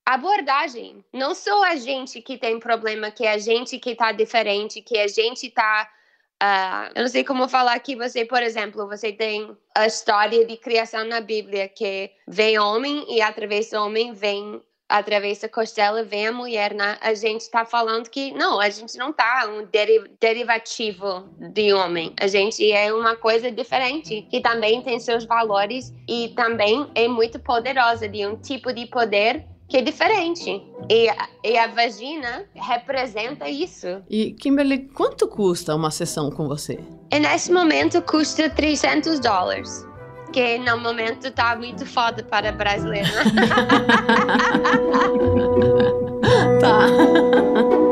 abordagem. 0.05 1.03
Não 1.11 1.33
sou 1.35 1.63
a 1.63 1.75
gente 1.75 2.21
que 2.21 2.37
tem 2.37 2.59
problema, 2.59 3.11
que 3.11 3.25
é 3.25 3.33
a 3.33 3.37
gente 3.37 3.79
que 3.79 3.91
está 3.91 4.11
diferente, 4.11 4.81
que 4.81 4.97
a 4.97 5.07
gente 5.07 5.47
está 5.47 5.89
Uh, 6.43 6.91
eu 6.93 7.03
não 7.03 7.07
sei 7.07 7.23
como 7.23 7.47
falar 7.47 7.79
que 7.79 7.95
você, 7.95 8.25
por 8.25 8.43
exemplo, 8.43 8.85
você 8.85 9.13
tem 9.13 9.55
a 9.73 9.87
história 9.87 10.45
de 10.45 10.57
criação 10.57 11.05
na 11.05 11.21
Bíblia 11.21 11.69
que 11.69 12.11
vem 12.27 12.59
homem 12.59 13.05
e 13.07 13.21
através 13.21 13.69
do 13.69 13.77
homem 13.77 14.11
vem 14.11 14.61
através 14.89 15.39
da 15.39 15.47
costela 15.47 16.03
vem 16.03 16.27
a 16.27 16.31
mulher, 16.33 16.73
né? 16.73 16.97
a 16.99 17.13
gente 17.13 17.41
está 17.41 17.63
falando 17.63 18.09
que 18.09 18.33
não, 18.33 18.59
a 18.59 18.69
gente 18.69 18.97
não 18.97 19.11
está 19.11 19.47
um 19.49 19.65
deri 19.65 20.03
derivativo 20.19 21.29
de 21.53 21.73
homem, 21.73 22.13
a 22.19 22.27
gente 22.27 22.69
é 22.71 22.93
uma 22.93 23.15
coisa 23.15 23.49
diferente 23.49 24.27
que 24.29 24.41
também 24.41 24.81
tem 24.81 24.99
seus 24.99 25.23
valores 25.25 25.93
e 26.07 26.33
também 26.35 26.91
é 26.93 27.07
muito 27.07 27.39
poderosa, 27.39 28.07
de 28.07 28.27
um 28.27 28.35
tipo 28.35 28.73
de 28.73 28.85
poder 28.85 29.47
que 29.73 29.77
é 29.77 29.81
diferente. 29.81 30.61
E, 30.87 31.07
e 31.43 31.57
a 31.57 31.65
vagina 31.65 32.45
representa 32.53 33.49
isso. 33.49 34.03
E, 34.07 34.33
Kimberly, 34.33 34.87
quanto 34.93 35.27
custa 35.27 35.73
uma 35.73 35.89
sessão 35.89 36.29
com 36.29 36.47
você? 36.47 36.79
E 37.11 37.19
nesse 37.19 37.51
momento 37.51 37.99
custa 38.03 38.51
300 38.51 39.19
dólares 39.19 39.83
que 40.31 40.59
no 40.59 40.77
momento 40.79 41.31
tá 41.31 41.55
muito 41.55 41.87
foda 41.87 42.23
para 42.23 42.51
brasileiro. 42.51 43.09
tá. 46.61 46.87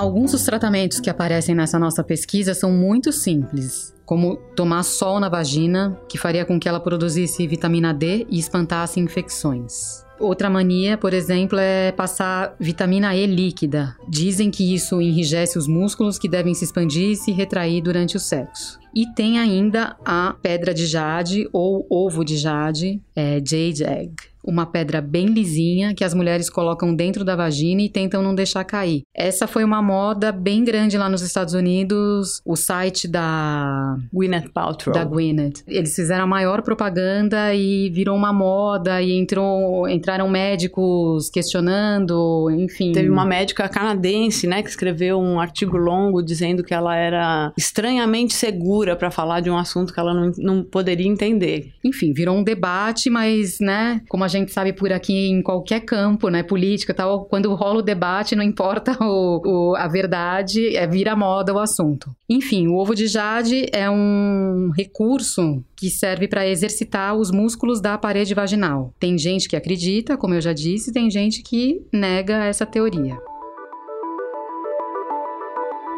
Alguns 0.00 0.32
dos 0.32 0.44
tratamentos 0.44 0.98
que 0.98 1.10
aparecem 1.10 1.54
nessa 1.54 1.78
nossa 1.78 2.02
pesquisa 2.02 2.54
são 2.54 2.72
muito 2.72 3.12
simples, 3.12 3.94
como 4.06 4.38
tomar 4.56 4.82
sol 4.82 5.20
na 5.20 5.28
vagina, 5.28 5.94
que 6.08 6.16
faria 6.16 6.46
com 6.46 6.58
que 6.58 6.66
ela 6.66 6.80
produzisse 6.80 7.46
vitamina 7.46 7.92
D 7.92 8.26
e 8.30 8.38
espantasse 8.38 8.98
infecções. 8.98 10.02
Outra 10.18 10.48
mania, 10.48 10.96
por 10.96 11.12
exemplo, 11.12 11.58
é 11.58 11.92
passar 11.92 12.56
vitamina 12.58 13.14
E 13.14 13.26
líquida. 13.26 13.94
Dizem 14.08 14.50
que 14.50 14.74
isso 14.74 15.02
enrijece 15.02 15.58
os 15.58 15.68
músculos 15.68 16.18
que 16.18 16.30
devem 16.30 16.54
se 16.54 16.64
expandir 16.64 17.10
e 17.10 17.16
se 17.16 17.30
retrair 17.30 17.82
durante 17.82 18.16
o 18.16 18.20
sexo. 18.20 18.80
E 18.94 19.04
tem 19.12 19.38
ainda 19.38 19.98
a 20.02 20.34
pedra 20.40 20.72
de 20.72 20.86
jade 20.86 21.46
ou 21.52 21.86
ovo 21.90 22.24
de 22.24 22.38
jade, 22.38 23.02
é, 23.14 23.34
jade 23.34 23.84
egg 23.84 24.29
uma 24.42 24.66
pedra 24.66 25.00
bem 25.00 25.26
lisinha 25.26 25.94
que 25.94 26.04
as 26.04 26.14
mulheres 26.14 26.48
colocam 26.48 26.94
dentro 26.94 27.24
da 27.24 27.36
vagina 27.36 27.82
e 27.82 27.88
tentam 27.88 28.22
não 28.22 28.34
deixar 28.34 28.64
cair. 28.64 29.02
Essa 29.14 29.46
foi 29.46 29.64
uma 29.64 29.82
moda 29.82 30.32
bem 30.32 30.64
grande 30.64 30.96
lá 30.96 31.08
nos 31.08 31.22
Estados 31.22 31.54
Unidos. 31.54 32.40
O 32.44 32.56
site 32.56 33.06
da 33.06 33.96
Gwyneth 34.12 34.50
Paltrow. 34.52 34.94
Da 34.94 35.04
Gwyneth. 35.04 35.62
Eles 35.66 35.94
fizeram 35.94 36.24
a 36.24 36.26
maior 36.26 36.62
propaganda 36.62 37.54
e 37.54 37.90
virou 37.90 38.16
uma 38.16 38.32
moda 38.32 39.02
e 39.02 39.12
entrou, 39.12 39.88
entraram 39.88 40.28
médicos 40.28 41.28
questionando, 41.30 42.48
enfim. 42.50 42.92
Teve 42.92 43.10
uma 43.10 43.24
médica 43.24 43.68
canadense, 43.68 44.46
né, 44.46 44.62
que 44.62 44.70
escreveu 44.70 45.18
um 45.18 45.38
artigo 45.38 45.76
longo 45.76 46.22
dizendo 46.22 46.62
que 46.62 46.74
ela 46.74 46.96
era 46.96 47.52
estranhamente 47.56 48.34
segura 48.34 48.96
para 48.96 49.10
falar 49.10 49.40
de 49.40 49.50
um 49.50 49.58
assunto 49.58 49.92
que 49.92 50.00
ela 50.00 50.14
não, 50.14 50.32
não 50.38 50.64
poderia 50.64 51.06
entender. 51.06 51.72
Enfim, 51.84 52.12
virou 52.12 52.36
um 52.36 52.42
debate, 52.42 53.10
mas, 53.10 53.58
né, 53.60 54.00
como 54.08 54.24
a 54.24 54.28
gente 54.30 54.52
sabe 54.52 54.72
por 54.72 54.92
aqui 54.92 55.28
em 55.28 55.42
qualquer 55.42 55.80
campo, 55.80 56.28
né, 56.28 56.42
política 56.42 56.94
tal, 56.94 57.26
quando 57.26 57.54
rola 57.54 57.80
o 57.80 57.82
debate, 57.82 58.34
não 58.34 58.42
importa 58.42 58.96
o, 59.04 59.42
o, 59.44 59.76
a 59.76 59.86
verdade, 59.86 60.74
é 60.76 60.86
vira 60.86 61.14
moda 61.14 61.52
o 61.52 61.58
assunto. 61.58 62.10
Enfim, 62.28 62.68
o 62.68 62.76
ovo 62.76 62.94
de 62.94 63.06
jade 63.06 63.66
é 63.72 63.90
um 63.90 64.70
recurso 64.74 65.62
que 65.76 65.90
serve 65.90 66.28
para 66.28 66.46
exercitar 66.46 67.14
os 67.14 67.30
músculos 67.30 67.80
da 67.80 67.98
parede 67.98 68.34
vaginal. 68.34 68.94
Tem 68.98 69.18
gente 69.18 69.48
que 69.48 69.56
acredita, 69.56 70.16
como 70.16 70.34
eu 70.34 70.40
já 70.40 70.52
disse, 70.52 70.92
tem 70.92 71.10
gente 71.10 71.42
que 71.42 71.82
nega 71.92 72.44
essa 72.44 72.64
teoria. 72.64 73.18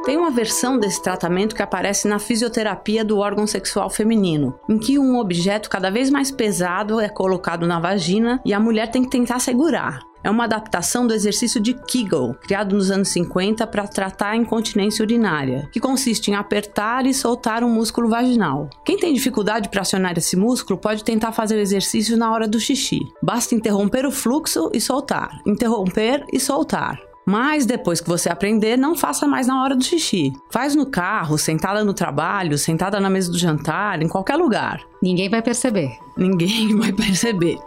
Tem 0.04 0.16
uma 0.16 0.32
versão 0.32 0.78
desse 0.78 1.00
tratamento 1.00 1.54
que 1.54 1.62
aparece 1.62 2.08
na 2.08 2.18
fisioterapia 2.18 3.04
do 3.04 3.18
órgão 3.18 3.46
sexual 3.46 3.88
feminino, 3.88 4.58
em 4.68 4.76
que 4.76 4.98
um 4.98 5.16
objeto 5.16 5.70
cada 5.70 5.90
vez 5.90 6.10
mais 6.10 6.28
pesado 6.28 7.00
é 7.00 7.08
colocado 7.08 7.68
na 7.68 7.78
vagina 7.78 8.40
e 8.44 8.52
a 8.52 8.58
mulher 8.58 8.90
tem 8.90 9.04
que 9.04 9.10
tentar 9.10 9.38
segurar. 9.38 10.00
É 10.24 10.30
uma 10.30 10.44
adaptação 10.44 11.06
do 11.06 11.14
exercício 11.14 11.60
de 11.60 11.74
Kegel, 11.74 12.34
criado 12.42 12.74
nos 12.74 12.90
anos 12.90 13.08
50 13.08 13.64
para 13.66 13.86
tratar 13.86 14.30
a 14.30 14.36
incontinência 14.36 15.04
urinária, 15.04 15.68
que 15.72 15.80
consiste 15.80 16.30
em 16.30 16.34
apertar 16.34 17.06
e 17.06 17.14
soltar 17.14 17.62
um 17.62 17.68
músculo 17.68 18.08
vaginal. 18.08 18.68
Quem 18.84 18.96
tem 18.96 19.14
dificuldade 19.14 19.68
para 19.68 19.82
acionar 19.82 20.16
esse 20.16 20.36
músculo 20.36 20.78
pode 20.78 21.04
tentar 21.04 21.32
fazer 21.32 21.56
o 21.56 21.60
exercício 21.60 22.16
na 22.16 22.32
hora 22.32 22.48
do 22.48 22.58
xixi. 22.58 23.00
Basta 23.22 23.54
interromper 23.54 24.04
o 24.04 24.12
fluxo 24.12 24.68
e 24.72 24.80
soltar, 24.80 25.40
interromper 25.46 26.24
e 26.32 26.40
soltar. 26.40 27.11
Mas 27.24 27.64
depois 27.64 28.00
que 28.00 28.08
você 28.08 28.28
aprender, 28.28 28.76
não 28.76 28.96
faça 28.96 29.26
mais 29.26 29.46
na 29.46 29.62
hora 29.62 29.76
do 29.76 29.84
xixi. 29.84 30.32
Faz 30.50 30.74
no 30.74 30.86
carro, 30.86 31.38
sentada 31.38 31.84
no 31.84 31.94
trabalho, 31.94 32.58
sentada 32.58 32.98
na 32.98 33.08
mesa 33.08 33.30
do 33.30 33.38
jantar, 33.38 34.02
em 34.02 34.08
qualquer 34.08 34.36
lugar. 34.36 34.80
Ninguém 35.00 35.28
vai 35.28 35.42
perceber. 35.42 35.96
Ninguém 36.16 36.74
vai 36.76 36.92
perceber. 36.92 37.58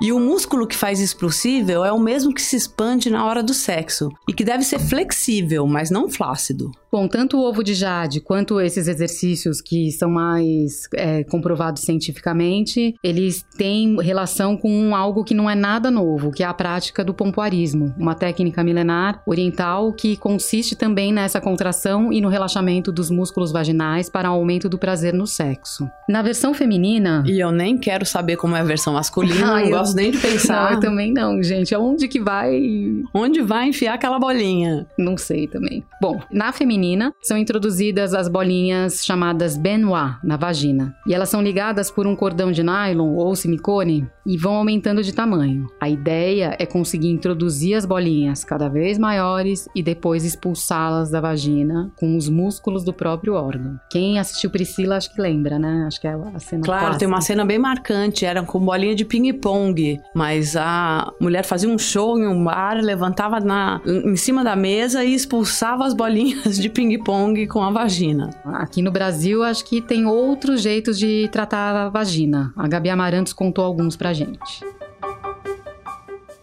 E 0.00 0.12
o 0.12 0.20
músculo 0.20 0.66
que 0.66 0.76
faz 0.76 1.00
isso 1.00 1.16
possível 1.16 1.84
é 1.84 1.90
o 1.90 1.98
mesmo 1.98 2.32
que 2.32 2.40
se 2.40 2.54
expande 2.54 3.10
na 3.10 3.24
hora 3.26 3.42
do 3.42 3.52
sexo 3.52 4.08
e 4.28 4.32
que 4.32 4.44
deve 4.44 4.62
ser 4.62 4.78
flexível, 4.78 5.66
mas 5.66 5.90
não 5.90 6.08
flácido. 6.08 6.70
Bom, 6.90 7.06
tanto 7.06 7.36
o 7.36 7.44
ovo 7.44 7.62
de 7.62 7.74
jade 7.74 8.20
quanto 8.20 8.60
esses 8.60 8.88
exercícios 8.88 9.60
que 9.60 9.92
são 9.92 10.08
mais 10.08 10.88
é, 10.94 11.22
comprovados 11.24 11.82
cientificamente, 11.82 12.94
eles 13.04 13.44
têm 13.56 14.00
relação 14.00 14.56
com 14.56 14.96
algo 14.96 15.22
que 15.22 15.34
não 15.34 15.50
é 15.50 15.54
nada 15.54 15.90
novo, 15.90 16.30
que 16.30 16.42
é 16.42 16.46
a 16.46 16.54
prática 16.54 17.04
do 17.04 17.12
pompoarismo, 17.12 17.94
uma 17.98 18.14
técnica 18.14 18.64
milenar 18.64 19.22
oriental 19.26 19.92
que 19.92 20.16
consiste 20.16 20.74
também 20.74 21.12
nessa 21.12 21.40
contração 21.40 22.10
e 22.10 22.20
no 22.20 22.28
relaxamento 22.28 22.90
dos 22.90 23.10
músculos 23.10 23.52
vaginais 23.52 24.08
para 24.08 24.28
aumento 24.28 24.68
do 24.68 24.78
prazer 24.78 25.12
no 25.12 25.26
sexo. 25.26 25.86
Na 26.08 26.22
versão 26.22 26.54
feminina. 26.54 27.22
E 27.26 27.38
eu 27.38 27.52
nem 27.52 27.76
quero 27.76 28.06
saber 28.06 28.36
como 28.36 28.56
é 28.56 28.60
a 28.60 28.64
versão 28.64 28.94
masculina, 28.94 29.60
não 29.60 29.70
gosto 29.70 29.87
nem 29.94 30.10
de 30.10 30.18
pensar. 30.18 30.64
Não, 30.64 30.72
eu 30.76 30.80
também 30.80 31.12
não, 31.12 31.42
gente. 31.42 31.74
Aonde 31.74 32.08
que 32.08 32.20
vai. 32.20 32.60
Onde 33.12 33.42
vai 33.42 33.68
enfiar 33.68 33.94
aquela 33.94 34.18
bolinha? 34.18 34.86
Não 34.98 35.16
sei 35.16 35.46
também. 35.46 35.84
Bom, 36.00 36.20
na 36.30 36.52
feminina 36.52 36.68
feminina, 36.78 37.14
são 37.22 37.36
introduzidas 37.36 38.14
as 38.14 38.28
bolinhas 38.28 39.04
chamadas 39.04 39.56
Benoit 39.56 40.16
na 40.22 40.36
vagina. 40.36 40.94
E 41.06 41.14
elas 41.14 41.28
são 41.28 41.42
ligadas 41.42 41.90
por 41.90 42.06
um 42.06 42.14
cordão 42.14 42.52
de 42.52 42.62
nylon 42.62 43.14
ou 43.14 43.34
silicone 43.34 44.06
e 44.26 44.36
vão 44.36 44.54
aumentando 44.54 45.02
de 45.02 45.12
tamanho. 45.14 45.66
A 45.80 45.88
ideia 45.88 46.54
é 46.58 46.66
conseguir 46.66 47.08
introduzir 47.08 47.74
as 47.74 47.86
bolinhas 47.86 48.44
cada 48.44 48.68
vez 48.68 48.98
maiores 48.98 49.66
e 49.74 49.82
depois 49.82 50.24
expulsá-las 50.24 51.10
da 51.10 51.20
vagina 51.20 51.90
com 51.96 52.16
os 52.16 52.28
músculos 52.28 52.84
do 52.84 52.92
próprio 52.92 53.34
órgão. 53.34 53.80
Quem 53.90 54.18
assistiu 54.18 54.50
Priscila 54.50 54.96
acho 54.96 55.14
que 55.14 55.20
lembra, 55.20 55.58
né? 55.58 55.84
Acho 55.86 56.00
que 56.00 56.06
é 56.06 56.12
a 56.12 56.38
cena 56.38 56.62
Claro, 56.62 56.80
clássica. 56.80 56.98
tem 56.98 57.08
uma 57.08 57.20
cena 57.22 57.44
bem 57.44 57.58
marcante, 57.58 58.24
eram 58.24 58.44
com 58.44 58.60
bolinha 58.60 58.94
de 58.94 59.04
ping-pong, 59.04 59.77
mas 60.14 60.56
a 60.56 61.12
mulher 61.20 61.44
fazia 61.44 61.68
um 61.68 61.78
show 61.78 62.18
em 62.18 62.26
um 62.26 62.42
bar, 62.44 62.76
levantava 62.82 63.40
na, 63.40 63.80
em 63.86 64.16
cima 64.16 64.42
da 64.42 64.56
mesa 64.56 65.04
e 65.04 65.14
expulsava 65.14 65.84
as 65.84 65.94
bolinhas 65.94 66.58
de 66.58 66.68
ping-pong 66.68 67.46
com 67.46 67.62
a 67.62 67.70
vagina. 67.70 68.30
Aqui 68.44 68.82
no 68.82 68.90
Brasil, 68.90 69.42
acho 69.42 69.64
que 69.64 69.80
tem 69.80 70.06
outros 70.06 70.62
jeitos 70.62 70.98
de 70.98 71.28
tratar 71.30 71.76
a 71.76 71.88
vagina. 71.88 72.52
A 72.56 72.66
Gabi 72.66 72.90
Amarantos 72.90 73.32
contou 73.32 73.64
alguns 73.64 73.96
pra 73.96 74.12
gente. 74.12 74.64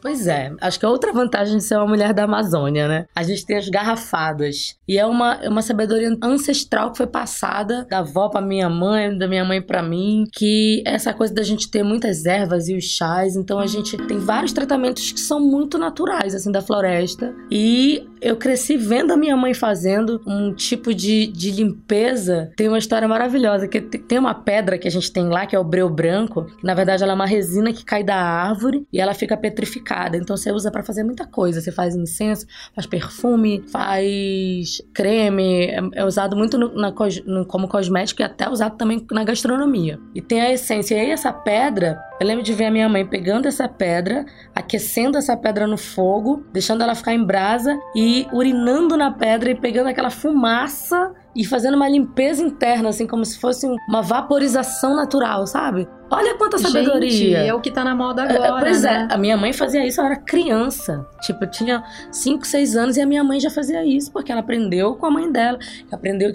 Pois 0.05 0.27
é, 0.27 0.53
acho 0.61 0.79
que 0.79 0.85
é 0.85 0.87
outra 0.87 1.11
vantagem 1.11 1.57
de 1.57 1.63
ser 1.63 1.77
uma 1.77 1.87
mulher 1.87 2.13
da 2.13 2.25
Amazônia, 2.25 2.87
né? 2.87 3.07
A 3.15 3.23
gente 3.23 3.43
tem 3.43 3.57
as 3.57 3.67
garrafadas. 3.67 4.75
E 4.87 4.99
é 4.99 5.05
uma, 5.07 5.39
é 5.41 5.49
uma 5.49 5.63
sabedoria 5.63 6.15
ancestral 6.21 6.91
que 6.91 6.97
foi 6.97 7.07
passada 7.07 7.87
da 7.89 7.97
avó 7.97 8.29
pra 8.29 8.39
minha 8.39 8.69
mãe, 8.69 9.17
da 9.17 9.27
minha 9.27 9.43
mãe 9.43 9.59
para 9.59 9.81
mim, 9.81 10.25
que 10.31 10.83
é 10.85 10.93
essa 10.93 11.11
coisa 11.11 11.33
da 11.33 11.41
gente 11.41 11.71
ter 11.71 11.81
muitas 11.81 12.23
ervas 12.27 12.69
e 12.69 12.75
os 12.75 12.83
chás. 12.83 13.35
Então 13.35 13.57
a 13.57 13.65
gente 13.65 13.97
tem 13.97 14.19
vários 14.19 14.53
tratamentos 14.53 15.11
que 15.11 15.19
são 15.19 15.39
muito 15.39 15.75
naturais, 15.79 16.35
assim, 16.35 16.51
da 16.51 16.61
floresta. 16.61 17.33
E 17.49 18.07
eu 18.21 18.35
cresci 18.35 18.77
vendo 18.77 19.11
a 19.11 19.17
minha 19.17 19.35
mãe 19.35 19.55
fazendo 19.55 20.21
um 20.27 20.53
tipo 20.53 20.93
de, 20.93 21.25
de 21.25 21.49
limpeza. 21.49 22.51
Tem 22.55 22.67
uma 22.67 22.77
história 22.77 23.07
maravilhosa, 23.07 23.67
que 23.67 23.81
tem 23.81 24.19
uma 24.19 24.35
pedra 24.35 24.77
que 24.77 24.87
a 24.87 24.91
gente 24.91 25.11
tem 25.11 25.27
lá, 25.27 25.47
que 25.47 25.55
é 25.55 25.59
o 25.59 25.63
breu 25.63 25.89
branco, 25.89 26.45
que 26.45 26.63
na 26.63 26.75
verdade 26.75 27.01
ela 27.01 27.13
é 27.13 27.15
uma 27.15 27.25
resina 27.25 27.73
que 27.73 27.83
cai 27.83 28.03
da 28.03 28.17
árvore 28.17 28.85
e 28.93 29.01
ela 29.01 29.15
fica 29.15 29.35
petrificada 29.35 29.94
então 30.13 30.35
você 30.35 30.51
usa 30.51 30.69
para 30.69 30.83
fazer 30.83 31.03
muita 31.03 31.25
coisa. 31.25 31.61
Você 31.61 31.71
faz 31.71 31.95
incenso, 31.95 32.45
faz 32.73 32.85
perfume, 32.85 33.63
faz 33.71 34.81
creme. 34.93 35.65
É, 35.65 35.79
é 35.95 36.05
usado 36.05 36.35
muito 36.35 36.57
no, 36.57 36.73
na, 36.75 36.93
no, 37.25 37.45
como 37.45 37.67
cosmético 37.67 38.21
e 38.21 38.25
até 38.25 38.49
usado 38.49 38.77
também 38.77 39.05
na 39.11 39.23
gastronomia. 39.23 39.99
E 40.13 40.21
tem 40.21 40.41
a 40.41 40.51
essência. 40.51 40.95
E 40.95 40.99
aí 40.99 41.11
essa 41.11 41.31
pedra 41.31 41.99
Eu 42.19 42.27
lembro 42.27 42.43
de 42.43 42.53
ver 42.53 42.65
a 42.65 42.71
minha 42.71 42.87
mãe 42.87 43.05
pegando 43.05 43.47
essa 43.47 43.67
pedra, 43.67 44.25
aquecendo 44.53 45.17
essa 45.17 45.35
pedra 45.35 45.67
no 45.67 45.77
fogo, 45.77 46.43
deixando 46.51 46.81
ela 46.81 46.95
ficar 46.95 47.13
em 47.13 47.23
brasa 47.23 47.77
e 47.95 48.27
urinando 48.31 48.95
na 48.97 49.11
pedra 49.11 49.51
e 49.51 49.55
pegando 49.55 49.87
aquela 49.87 50.09
fumaça 50.09 51.13
e 51.35 51.45
fazendo 51.45 51.75
uma 51.75 51.89
limpeza 51.89 52.41
interna, 52.41 52.89
assim, 52.89 53.05
como 53.05 53.25
se 53.25 53.37
fosse 53.37 53.67
uma 53.89 54.01
vaporização 54.01 54.95
natural, 54.95 55.45
sabe? 55.45 55.87
Olha 56.09 56.35
quanta 56.35 56.57
sabedoria. 56.57 57.09
Gente, 57.09 57.33
é 57.33 57.53
o 57.53 57.59
que 57.59 57.71
tá 57.71 57.83
na 57.83 57.95
moda 57.95 58.23
agora. 58.23 58.59
É, 58.59 58.61
pois 58.61 58.83
né? 58.83 59.07
é, 59.09 59.13
a 59.13 59.17
minha 59.17 59.35
mãe 59.35 59.51
fazia 59.51 59.85
isso, 59.85 59.99
eu 59.99 60.05
era 60.05 60.15
criança. 60.15 61.05
Tipo, 61.21 61.45
eu 61.45 61.51
tinha 61.51 61.83
5, 62.11 62.45
6 62.45 62.75
anos 62.75 62.97
e 62.97 63.01
a 63.01 63.05
minha 63.05 63.23
mãe 63.23 63.39
já 63.39 63.49
fazia 63.49 63.83
isso, 63.83 64.11
porque 64.11 64.31
ela 64.31 64.41
aprendeu 64.41 64.95
com 64.95 65.07
a 65.07 65.11
mãe 65.11 65.31
dela. 65.31 65.57
Aprendeu, 65.91 66.31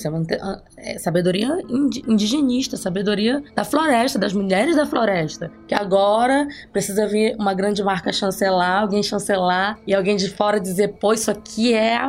é, 0.76 0.98
sabedoria 0.98 1.58
indigenista, 1.68 2.76
sabedoria 2.76 3.42
da 3.54 3.64
floresta, 3.64 4.18
das 4.18 4.32
mulheres 4.32 4.74
da 4.74 4.86
floresta. 4.86 5.52
Que 5.68 5.74
agora 5.74 6.48
precisa 6.72 7.06
vir 7.06 7.36
uma 7.38 7.54
grande 7.54 7.82
marca 7.82 8.12
chancelar, 8.12 8.82
alguém 8.82 9.02
chancelar 9.02 9.78
e 9.86 9.94
alguém 9.94 10.16
de 10.16 10.28
fora 10.28 10.58
dizer, 10.58 10.96
pô, 11.00 11.12
isso 11.12 11.30
aqui 11.30 11.72
é 11.72 12.00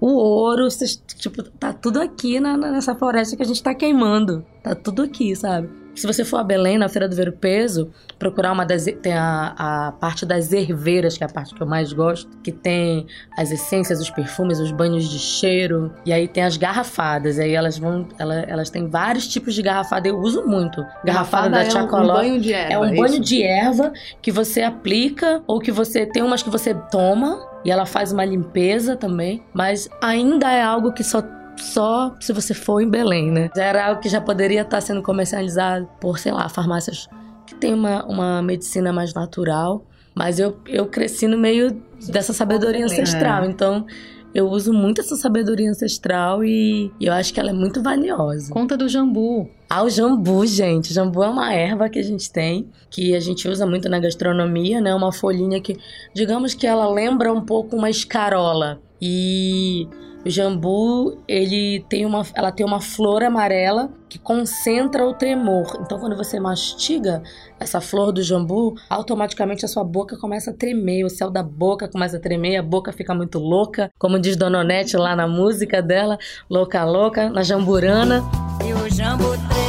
o 0.00 0.06
ouro, 0.06 0.68
tipo, 1.16 1.42
tá 1.42 1.72
tudo 1.72 2.00
aqui 2.00 2.37
na, 2.40 2.56
nessa 2.56 2.94
floresta 2.94 3.36
que 3.36 3.42
a 3.42 3.46
gente 3.46 3.62
tá 3.62 3.74
queimando. 3.74 4.44
Tá 4.62 4.74
tudo 4.74 5.02
aqui, 5.02 5.34
sabe? 5.34 5.68
Se 5.98 6.06
você 6.06 6.24
for 6.24 6.36
a 6.36 6.44
Belém, 6.44 6.78
na 6.78 6.88
Feira 6.88 7.08
do 7.08 7.16
Ver 7.16 7.32
Peso, 7.32 7.90
procurar 8.20 8.52
uma 8.52 8.64
das. 8.64 8.84
Tem 8.84 9.14
a, 9.14 9.54
a 9.58 9.92
parte 9.92 10.24
das 10.24 10.52
herveiras, 10.52 11.18
que 11.18 11.24
é 11.24 11.26
a 11.26 11.30
parte 11.30 11.52
que 11.52 11.60
eu 11.60 11.66
mais 11.66 11.92
gosto, 11.92 12.30
que 12.38 12.52
tem 12.52 13.04
as 13.36 13.50
essências, 13.50 14.00
os 14.00 14.08
perfumes, 14.08 14.60
os 14.60 14.70
banhos 14.70 15.08
de 15.08 15.18
cheiro. 15.18 15.92
E 16.06 16.12
aí 16.12 16.28
tem 16.28 16.44
as 16.44 16.56
garrafadas. 16.56 17.40
Aí 17.40 17.52
elas 17.52 17.78
vão. 17.78 18.06
Elas, 18.16 18.44
elas 18.46 18.70
têm 18.70 18.86
vários 18.86 19.26
tipos 19.26 19.54
de 19.54 19.62
garrafada. 19.62 20.06
Eu 20.06 20.18
uso 20.18 20.46
muito. 20.46 20.86
Garrafada, 21.04 21.50
da 21.50 21.62
é 21.62 21.70
Chacoló. 21.70 22.12
Um 22.12 22.16
banho 22.16 22.40
de 22.40 22.52
erva. 22.52 22.72
É 22.72 22.78
um 22.78 22.84
é 22.84 22.90
banho 22.90 23.06
isso? 23.06 23.20
de 23.20 23.42
erva 23.42 23.92
que 24.22 24.30
você 24.30 24.62
aplica, 24.62 25.42
ou 25.48 25.58
que 25.58 25.72
você. 25.72 26.06
Tem 26.06 26.22
umas 26.22 26.44
que 26.44 26.50
você 26.50 26.74
toma. 26.74 27.44
E 27.64 27.72
ela 27.72 27.84
faz 27.84 28.12
uma 28.12 28.24
limpeza 28.24 28.94
também, 28.94 29.42
mas 29.52 29.90
ainda 30.00 30.48
é 30.48 30.62
algo 30.62 30.92
que 30.92 31.02
só 31.02 31.20
só 31.58 32.16
se 32.20 32.32
você 32.32 32.54
for 32.54 32.80
em 32.80 32.88
Belém, 32.88 33.30
né? 33.30 33.50
Já 33.54 33.64
era 33.64 33.86
algo 33.86 34.00
que 34.00 34.08
já 34.08 34.20
poderia 34.20 34.62
estar 34.62 34.80
sendo 34.80 35.02
comercializado 35.02 35.88
por, 36.00 36.18
sei 36.18 36.32
lá, 36.32 36.48
farmácias 36.48 37.08
que 37.46 37.54
tem 37.54 37.72
uma, 37.72 38.04
uma 38.04 38.42
medicina 38.42 38.92
mais 38.92 39.14
natural. 39.14 39.84
Mas 40.14 40.38
eu, 40.38 40.58
eu 40.66 40.86
cresci 40.86 41.28
no 41.28 41.38
meio 41.38 41.80
dessa 42.08 42.32
sabedoria 42.32 42.84
ancestral. 42.84 43.44
Então, 43.44 43.86
eu 44.34 44.48
uso 44.48 44.72
muito 44.72 45.00
essa 45.00 45.16
sabedoria 45.16 45.70
ancestral 45.70 46.44
e, 46.44 46.92
e 47.00 47.06
eu 47.06 47.12
acho 47.12 47.32
que 47.32 47.40
ela 47.40 47.50
é 47.50 47.52
muito 47.52 47.82
valiosa. 47.82 48.52
Conta 48.52 48.76
do 48.76 48.88
jambu. 48.88 49.48
Ah, 49.70 49.82
o 49.82 49.88
jambu, 49.88 50.44
gente. 50.46 50.90
O 50.90 50.94
jambu 50.94 51.22
é 51.22 51.28
uma 51.28 51.52
erva 51.52 51.88
que 51.88 51.98
a 51.98 52.02
gente 52.02 52.30
tem, 52.30 52.68
que 52.90 53.14
a 53.14 53.20
gente 53.20 53.48
usa 53.48 53.66
muito 53.66 53.88
na 53.88 53.98
gastronomia, 53.98 54.80
né? 54.80 54.94
Uma 54.94 55.12
folhinha 55.12 55.60
que, 55.60 55.76
digamos 56.14 56.52
que 56.52 56.66
ela 56.66 56.88
lembra 56.90 57.32
um 57.32 57.40
pouco 57.40 57.76
uma 57.76 57.88
escarola. 57.88 58.80
E 59.00 59.88
o 60.24 60.30
jambu, 60.30 61.22
ele 61.28 61.84
tem 61.88 62.04
uma, 62.04 62.26
ela 62.34 62.50
tem 62.50 62.66
uma 62.66 62.80
flor 62.80 63.22
amarela 63.22 63.90
que 64.08 64.18
concentra 64.18 65.06
o 65.06 65.14
tremor. 65.14 65.78
Então, 65.80 65.98
quando 65.98 66.16
você 66.16 66.40
mastiga 66.40 67.22
essa 67.60 67.80
flor 67.80 68.12
do 68.12 68.22
jambu, 68.22 68.74
automaticamente 68.90 69.64
a 69.64 69.68
sua 69.68 69.84
boca 69.84 70.16
começa 70.18 70.50
a 70.50 70.54
tremer, 70.54 71.04
o 71.04 71.10
céu 71.10 71.30
da 71.30 71.42
boca 71.42 71.88
começa 71.88 72.16
a 72.16 72.20
tremer, 72.20 72.56
a 72.56 72.62
boca 72.62 72.92
fica 72.92 73.14
muito 73.14 73.38
louca, 73.38 73.90
como 73.98 74.18
diz 74.18 74.36
Dona 74.36 74.60
Onete 74.60 74.96
lá 74.96 75.14
na 75.14 75.26
música 75.26 75.80
dela, 75.80 76.18
louca 76.50 76.84
louca, 76.84 77.30
na 77.30 77.42
jamburana. 77.42 78.22
E 78.66 78.72
o 78.72 78.88
jambu 78.90 79.30
treme, 79.48 79.67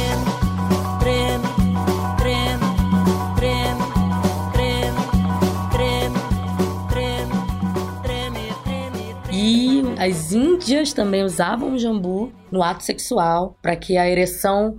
as 10.00 10.32
índias 10.32 10.94
também 10.94 11.22
usavam 11.22 11.74
o 11.74 11.78
jambu 11.78 12.32
no 12.50 12.62
ato 12.62 12.82
sexual 12.82 13.58
para 13.60 13.76
que 13.76 13.98
a 13.98 14.08
ereção 14.08 14.78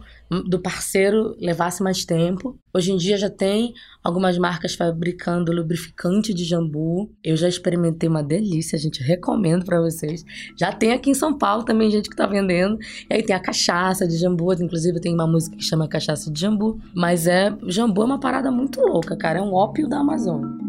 do 0.50 0.60
parceiro 0.60 1.36
levasse 1.40 1.84
mais 1.84 2.04
tempo. 2.04 2.58
Hoje 2.74 2.92
em 2.92 2.98
dia 2.98 3.16
já 3.18 3.30
tem 3.30 3.72
algumas 4.04 4.36
marcas 4.40 4.74
fabricando 4.74 5.52
lubrificante 5.52 6.34
de 6.34 6.44
jambu. 6.44 7.12
Eu 7.24 7.38
já 7.38 7.48
experimentei 7.48 8.10
uma 8.10 8.24
delícia, 8.24 8.80
gente, 8.80 9.04
recomendo 9.04 9.64
para 9.64 9.80
vocês. 9.80 10.26
Já 10.58 10.72
tem 10.72 10.92
aqui 10.92 11.12
em 11.12 11.14
São 11.14 11.38
Paulo 11.38 11.66
também 11.66 11.92
gente 11.92 12.10
que 12.10 12.16
tá 12.16 12.26
vendendo. 12.26 12.80
E 13.08 13.14
aí 13.14 13.22
tem 13.22 13.36
a 13.36 13.40
cachaça 13.40 14.08
de 14.08 14.18
jambu, 14.18 14.52
inclusive 14.54 15.00
tem 15.00 15.14
uma 15.14 15.28
música 15.28 15.56
que 15.56 15.64
chama 15.64 15.88
Cachaça 15.88 16.32
de 16.32 16.42
Jambu, 16.42 16.82
mas 16.96 17.28
é 17.28 17.56
jambu 17.68 18.02
é 18.02 18.06
uma 18.06 18.20
parada 18.20 18.50
muito 18.50 18.82
louca, 18.82 19.16
cara, 19.16 19.38
é 19.38 19.42
um 19.42 19.54
ópio 19.54 19.88
da 19.88 20.00
Amazônia. 20.00 20.61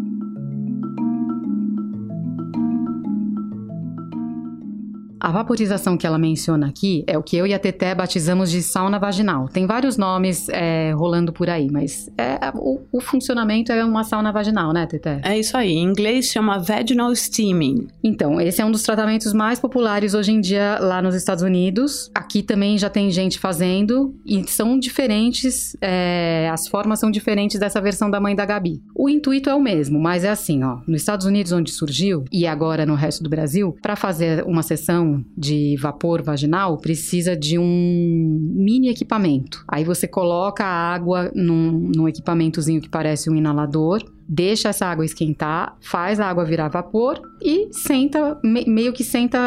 A 5.22 5.30
vaporização 5.30 5.96
que 5.96 6.04
ela 6.04 6.18
menciona 6.18 6.66
aqui 6.66 7.04
é 7.06 7.16
o 7.16 7.22
que 7.22 7.37
eu 7.37 7.46
e 7.46 7.54
a 7.54 7.58
Teté 7.58 7.94
batizamos 7.94 8.50
de 8.50 8.61
sauna 8.61 8.98
vaginal. 8.98 9.46
Tem 9.46 9.66
vários 9.68 9.96
nomes 9.96 10.48
é, 10.48 10.90
rolando 10.96 11.32
por 11.32 11.48
aí, 11.48 11.70
mas 11.70 12.11
é, 12.18 12.50
o, 12.56 12.80
o 12.90 13.00
funcionamento 13.00 13.70
é 13.70 13.85
uma 13.85 14.02
sauna 14.02 14.32
vaginal, 14.32 14.72
né, 14.72 14.85
Teté? 14.85 15.20
É 15.22 15.38
isso 15.38 15.56
aí. 15.56 15.74
Em 15.74 15.85
inglês 15.85 16.26
chama 16.26 16.58
vaginal 16.58 17.14
steaming. 17.14 17.87
Então, 18.02 18.40
esse 18.40 18.61
é 18.61 18.64
um 18.64 18.72
dos 18.72 18.82
tratamentos 18.82 19.32
mais 19.32 19.61
populares 19.61 20.12
hoje 20.12 20.32
em 20.32 20.40
dia 20.40 20.80
lá 20.80 21.00
nos 21.00 21.14
Estados 21.14 21.44
Unidos. 21.44 22.11
Aqui 22.12 22.42
também 22.42 22.76
já 22.76 22.90
tem 22.90 23.08
gente 23.12 23.38
fazendo 23.38 24.12
e 24.26 24.42
são 24.50 24.76
diferentes, 24.76 25.76
é, 25.80 26.50
as 26.52 26.66
formas 26.66 26.98
são 26.98 27.12
diferentes 27.12 27.61
dessa 27.61 27.80
versão 27.80 28.11
da 28.11 28.20
mãe 28.20 28.35
da 28.35 28.44
Gabi. 28.44 28.82
O 28.92 29.08
intuito 29.08 29.48
é 29.48 29.54
o 29.54 29.61
mesmo, 29.61 30.00
mas 30.00 30.24
é 30.24 30.30
assim, 30.30 30.64
ó, 30.64 30.78
nos 30.85 31.00
Estados 31.00 31.26
Unidos 31.26 31.52
onde 31.52 31.70
surgiu 31.70 32.24
e 32.32 32.44
agora 32.44 32.85
no 32.85 32.96
resto 32.96 33.22
do 33.22 33.30
Brasil, 33.30 33.76
para 33.80 33.94
fazer 33.94 34.42
uma 34.44 34.64
sessão 34.64 35.12
de 35.37 35.77
vapor 35.81 36.22
vaginal 36.22 36.77
precisa 36.79 37.37
de 37.37 37.59
um 37.59 38.38
mini 38.55 38.88
equipamento. 38.88 39.64
Aí 39.68 39.85
você 39.85 40.07
coloca 40.07 40.64
a 40.64 40.94
água 40.94 41.31
num, 41.35 41.90
num 41.94 42.09
equipamentozinho 42.09 42.81
que 42.81 42.88
parece 42.88 43.29
um 43.31 43.35
inalador, 43.37 44.03
deixa 44.29 44.68
essa 44.68 44.87
água 44.87 45.05
esquentar, 45.05 45.77
faz 45.81 46.20
a 46.20 46.27
água 46.29 46.44
virar 46.44 46.68
vapor 46.68 47.20
e 47.42 47.68
senta, 47.72 48.38
me- 48.44 48.64
meio 48.66 48.92
que 48.92 49.05
senta 49.05 49.38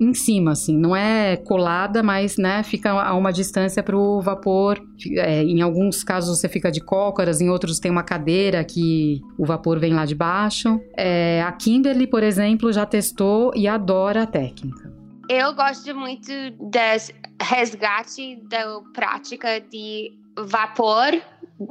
em 0.00 0.14
cima, 0.14 0.52
assim, 0.52 0.76
não 0.76 0.94
é 0.94 1.36
colada, 1.36 2.02
mas, 2.02 2.36
né, 2.36 2.62
fica 2.62 2.90
a 2.90 3.14
uma 3.14 3.32
distância 3.32 3.82
para 3.82 3.96
o 3.96 4.20
vapor. 4.20 4.80
É, 5.16 5.42
em 5.42 5.60
alguns 5.60 6.04
casos 6.04 6.38
você 6.38 6.48
fica 6.48 6.70
de 6.70 6.80
cócoras, 6.80 7.40
em 7.40 7.48
outros 7.48 7.78
tem 7.78 7.90
uma 7.90 8.02
cadeira 8.02 8.62
que 8.64 9.20
o 9.38 9.44
vapor 9.44 9.78
vem 9.78 9.92
lá 9.92 10.04
de 10.04 10.14
baixo. 10.14 10.80
É, 10.96 11.42
a 11.42 11.52
Kimberly, 11.52 12.06
por 12.06 12.22
exemplo, 12.22 12.72
já 12.72 12.86
testou 12.86 13.52
e 13.54 13.66
adora 13.66 14.22
a 14.22 14.26
técnica. 14.26 14.92
Eu 15.28 15.54
gosto 15.54 15.94
muito 15.94 16.32
das 16.70 17.12
resgate 17.40 18.40
da 18.48 18.80
prática 18.94 19.60
de 19.60 20.10
vapor 20.38 21.20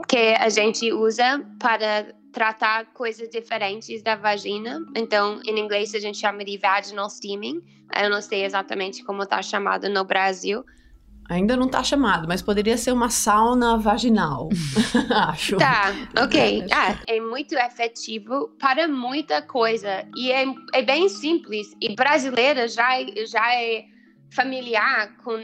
que 0.08 0.36
a 0.36 0.50
gente 0.50 0.92
usa 0.92 1.44
para 1.60 2.14
tratar 2.32 2.86
coisas 2.94 3.30
diferentes 3.30 4.02
da 4.02 4.16
vagina. 4.16 4.80
Então, 4.96 5.42
em 5.46 5.60
inglês 5.60 5.94
a 5.94 6.00
gente 6.00 6.18
chama 6.18 6.44
de 6.44 6.58
vaginal 6.58 7.10
steaming. 7.10 7.62
Eu 8.02 8.10
não 8.10 8.22
sei 8.22 8.44
exatamente 8.44 9.04
como 9.04 9.24
está 9.24 9.42
chamado 9.42 9.90
no 9.90 10.04
Brasil. 10.04 10.64
Ainda 11.30 11.58
não 11.58 11.68
tá 11.68 11.84
chamado, 11.84 12.26
mas 12.26 12.42
poderia 12.42 12.78
ser 12.78 12.94
uma 12.94 13.10
sauna 13.10 13.78
vaginal. 13.78 14.48
Acho. 15.30 15.58
Tá, 15.58 15.94
ok. 16.24 16.66
Ah, 16.72 16.98
é 17.06 17.20
muito 17.20 17.54
efetivo 17.54 18.50
para 18.60 18.88
muita 18.88 19.42
coisa. 19.42 20.06
E 20.16 20.32
é, 20.32 20.46
é 20.74 20.82
bem 20.82 21.10
simples. 21.10 21.68
E 21.82 21.94
brasileira 21.96 22.68
já, 22.68 22.92
já 23.26 23.54
é 23.54 23.86
familiar 24.30 25.18
com, 25.24 25.44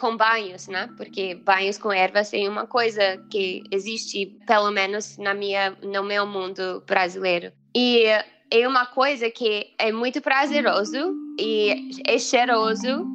com 0.00 0.16
banhos, 0.16 0.66
né? 0.66 0.88
Porque 0.96 1.34
banhos 1.34 1.76
com 1.76 1.92
ervas 1.92 2.32
é 2.32 2.48
uma 2.48 2.66
coisa 2.66 3.18
que 3.30 3.62
existe, 3.70 4.26
pelo 4.46 4.70
menos 4.70 5.18
na 5.18 5.34
minha, 5.34 5.76
no 5.82 6.02
meu 6.02 6.26
mundo 6.26 6.82
brasileiro. 6.86 7.52
E 7.76 8.04
é 8.50 8.66
uma 8.66 8.86
coisa 8.86 9.30
que 9.30 9.68
é 9.78 9.92
muito 9.92 10.20
prazeroso 10.20 11.14
e 11.38 11.90
é 12.06 12.18
cheiroso 12.18 13.06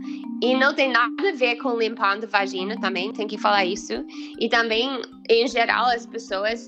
e 0.41 0.53
não 0.55 0.73
tem 0.73 0.91
nada 0.91 1.29
a 1.29 1.31
ver 1.31 1.55
com 1.57 1.77
limpando 1.77 2.27
vagina 2.27 2.79
também, 2.79 3.11
tem 3.11 3.27
que 3.27 3.37
falar 3.37 3.65
isso. 3.65 4.05
E 4.39 4.47
também, 4.47 5.01
em 5.29 5.47
geral, 5.47 5.87
as 5.87 6.05
pessoas, 6.05 6.67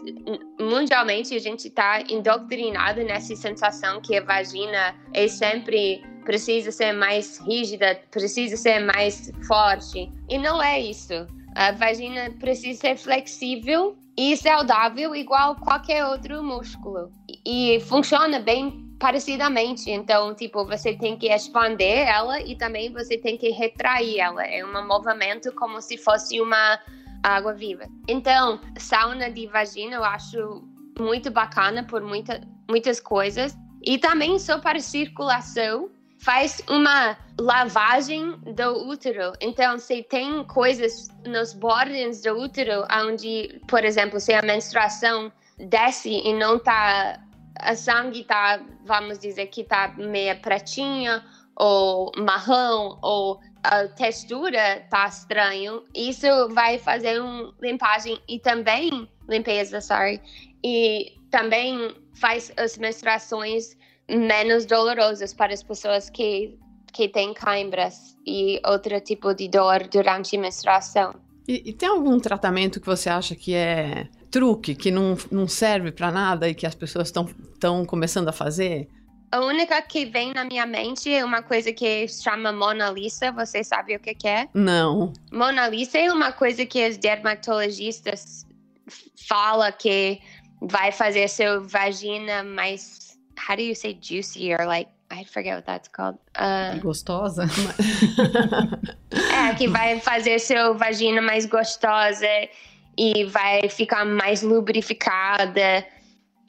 mundialmente, 0.59 1.35
a 1.35 1.39
gente 1.39 1.67
está 1.67 2.01
indoctrinado 2.09 3.03
nessa 3.03 3.35
sensação 3.35 4.01
que 4.01 4.17
a 4.17 4.23
vagina 4.23 4.95
é 5.13 5.27
sempre 5.27 6.01
precisa 6.27 6.73
ser 6.73 6.91
mais 6.91 7.39
rígida, 7.39 7.97
precisa 8.11 8.57
ser 8.57 8.79
mais 8.81 9.31
forte. 9.47 10.11
E 10.29 10.37
não 10.37 10.61
é 10.61 10.77
isso. 10.77 11.13
A 11.55 11.71
vagina 11.71 12.29
precisa 12.37 12.81
ser 12.81 12.97
flexível 12.97 13.97
e 14.17 14.35
saudável, 14.35 15.15
igual 15.15 15.55
qualquer 15.55 16.05
outro 16.05 16.43
músculo. 16.43 17.09
E, 17.45 17.79
funciona 17.87 18.39
bem 18.39 18.93
parecidamente. 18.99 19.89
Então, 19.89 20.35
tipo, 20.35 20.65
você 20.65 20.93
tem 20.93 21.17
que 21.17 21.31
expandir 21.33 22.05
ela 22.05 22.41
e 22.41 22.57
também 22.57 22.91
você 22.91 23.17
tem 23.17 23.37
que 23.37 23.49
retrair 23.51 24.19
ela. 24.19 24.43
É 24.43 24.65
um 24.65 24.85
movimento 24.85 25.49
como 25.53 25.81
se 25.81 25.97
fosse 25.97 26.41
uma 26.41 26.77
água 27.23 27.53
viva. 27.53 27.85
Então, 28.05 28.59
sauna 28.77 29.31
de 29.31 29.47
vagina 29.47 29.95
eu 29.95 30.03
acho 30.03 30.61
muito 30.99 31.31
bacana 31.31 31.85
por 31.85 32.01
muita, 32.01 32.41
muitas 32.69 32.99
coisas. 32.99 33.55
E 33.81 33.97
também 33.97 34.37
só 34.37 34.59
para 34.59 34.81
circulação, 34.81 35.89
faz 36.19 36.61
uma 36.69 37.17
lavagem 37.39 38.31
do 38.55 38.87
útero. 38.87 39.33
Então, 39.39 39.77
se 39.77 40.03
tem 40.03 40.43
coisas 40.45 41.09
nos 41.25 41.53
bordes 41.53 42.21
do 42.21 42.37
útero, 42.37 42.85
onde, 43.05 43.61
por 43.67 43.83
exemplo, 43.83 44.19
se 44.19 44.33
a 44.33 44.41
menstruação 44.41 45.31
desce 45.57 46.09
e 46.09 46.33
não 46.33 46.59
tá 46.59 47.19
a 47.59 47.75
sangue 47.75 48.23
tá, 48.23 48.61
vamos 48.85 49.17
dizer 49.19 49.47
que 49.47 49.63
tá 49.63 49.93
meia 49.97 50.35
pretinha 50.35 51.23
ou 51.55 52.11
marrom 52.17 52.97
ou 53.01 53.39
a 53.63 53.87
textura 53.87 54.85
tá 54.89 55.07
estranho, 55.07 55.83
isso 55.93 56.27
vai 56.49 56.77
fazer 56.77 57.19
uma 57.19 57.53
limpagem 57.61 58.19
e 58.27 58.39
também 58.39 59.09
limpeza, 59.27 59.81
sorry, 59.81 60.21
e 60.63 61.13
também 61.31 61.95
faz 62.13 62.51
as 62.57 62.77
menstruações 62.77 63.75
menos 64.09 64.65
dolorosas 64.65 65.33
para 65.33 65.53
as 65.53 65.63
pessoas 65.63 66.09
que 66.09 66.57
que 66.93 67.07
têm 67.07 67.31
cãibras 67.31 68.17
e 68.25 68.59
outro 68.65 68.99
tipo 69.01 69.33
de 69.33 69.47
dor 69.47 69.87
durante 69.87 70.35
a 70.35 70.39
menstruação. 70.39 71.13
E, 71.47 71.69
e, 71.69 71.73
tem 71.73 71.87
algum 71.87 72.19
tratamento 72.19 72.81
que 72.81 72.87
você 72.87 73.07
acha 73.09 73.35
que 73.35 73.53
é 73.53 74.07
truque, 74.31 74.73
que 74.73 74.89
não, 74.89 75.15
não 75.31 75.47
serve 75.47 75.91
para 75.91 76.11
nada 76.11 76.49
e 76.49 76.55
que 76.55 76.65
as 76.65 76.75
pessoas 76.75 77.07
estão 77.07 77.85
começando 77.85 78.27
a 78.29 78.33
fazer? 78.33 78.87
A 79.31 79.41
única 79.41 79.81
que 79.81 80.05
vem 80.05 80.33
na 80.33 80.43
minha 80.43 80.65
mente 80.65 81.13
é 81.13 81.23
uma 81.23 81.41
coisa 81.41 81.71
que 81.71 82.07
chama 82.07 82.51
Mona 82.51 82.89
Lisa. 82.89 83.31
Você 83.31 83.63
sabe 83.63 83.95
o 83.95 83.99
que, 83.99 84.15
que 84.15 84.27
é? 84.27 84.47
Não. 84.53 85.13
Mona 85.31 85.67
Lisa 85.67 85.97
é 85.97 86.11
uma 86.11 86.31
coisa 86.31 86.65
que 86.65 86.87
os 86.87 86.97
dermatologistas 86.97 88.45
falam 89.27 89.71
que 89.71 90.19
vai 90.61 90.91
fazer 90.91 91.27
seu 91.27 91.63
vagina 91.67 92.43
mais. 92.43 93.06
How 93.37 93.55
do 93.55 93.61
you 93.61 93.75
say 93.75 93.93
juicy 93.93 94.53
or 94.53 94.65
like 94.65 94.89
I 95.09 95.23
forget 95.23 95.55
what 95.55 95.65
that's 95.65 95.87
called. 95.87 96.17
Uh, 96.35 96.79
gostosa? 96.79 97.45
é, 99.33 99.55
que 99.55 99.67
vai 99.69 99.99
fazer 100.01 100.39
seu 100.39 100.77
vagina 100.77 101.21
mais 101.21 101.45
gostosa 101.45 102.27
e 102.97 103.23
vai 103.25 103.69
ficar 103.69 104.05
mais 104.05 104.41
lubrificada. 104.41 105.85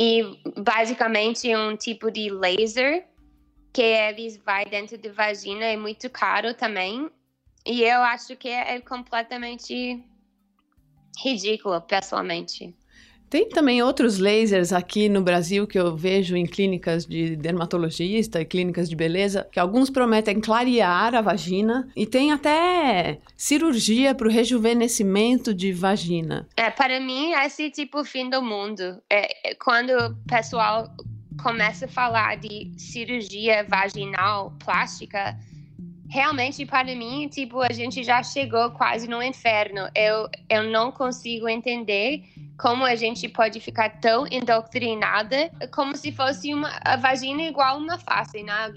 E 0.00 0.22
basicamente 0.56 1.54
um 1.54 1.76
tipo 1.76 2.10
de 2.10 2.30
laser 2.30 3.04
que 3.72 3.82
eles 3.82 4.36
vai 4.38 4.64
dentro 4.64 4.98
da 4.98 5.12
vagina, 5.12 5.64
é 5.64 5.76
muito 5.76 6.08
caro 6.10 6.54
também. 6.54 7.10
E 7.64 7.82
eu 7.82 8.00
acho 8.00 8.34
que 8.36 8.48
é 8.48 8.80
completamente 8.80 10.02
ridículo, 11.22 11.80
pessoalmente. 11.82 12.74
Tem 13.30 13.48
também 13.48 13.82
outros 13.82 14.18
lasers 14.18 14.72
aqui 14.72 15.08
no 15.08 15.20
Brasil 15.20 15.66
que 15.66 15.78
eu 15.78 15.94
vejo 15.94 16.34
em 16.34 16.46
clínicas 16.46 17.04
de 17.04 17.36
dermatologista 17.36 18.40
e 18.40 18.44
clínicas 18.44 18.88
de 18.88 18.96
beleza, 18.96 19.46
que 19.52 19.60
alguns 19.60 19.90
prometem 19.90 20.40
clarear 20.40 21.14
a 21.14 21.20
vagina 21.20 21.88
e 21.94 22.06
tem 22.06 22.32
até 22.32 23.18
cirurgia 23.36 24.14
para 24.14 24.26
o 24.26 24.30
rejuvenescimento 24.30 25.52
de 25.52 25.72
vagina. 25.72 26.48
É, 26.56 26.70
para 26.70 26.98
mim, 27.00 27.32
esse 27.32 27.66
é 27.66 27.70
tipo 27.70 28.00
o 28.00 28.04
fim 28.04 28.30
do 28.30 28.40
mundo. 28.40 29.00
É, 29.10 29.50
é, 29.50 29.54
quando 29.54 29.90
o 29.90 30.14
pessoal 30.26 30.88
começa 31.42 31.84
a 31.84 31.88
falar 31.88 32.36
de 32.36 32.72
cirurgia 32.78 33.64
vaginal 33.68 34.54
plástica, 34.64 35.38
realmente 36.08 36.64
para 36.64 36.94
mim, 36.94 37.28
tipo, 37.28 37.60
a 37.60 37.72
gente 37.72 38.02
já 38.02 38.22
chegou 38.22 38.70
quase 38.70 39.06
no 39.06 39.22
inferno. 39.22 39.88
Eu, 39.94 40.28
eu 40.48 40.62
não 40.64 40.90
consigo 40.90 41.46
entender 41.46 42.24
como 42.58 42.84
a 42.84 42.96
gente 42.96 43.28
pode 43.28 43.60
ficar 43.60 44.00
tão 44.00 44.26
indoctrinada 44.26 45.50
como 45.72 45.96
se 45.96 46.10
fosse 46.10 46.52
uma 46.52 46.70
a 46.84 46.96
vagina 46.96 47.42
igual 47.42 47.78
uma 47.78 47.98
face, 47.98 48.42
né? 48.42 48.72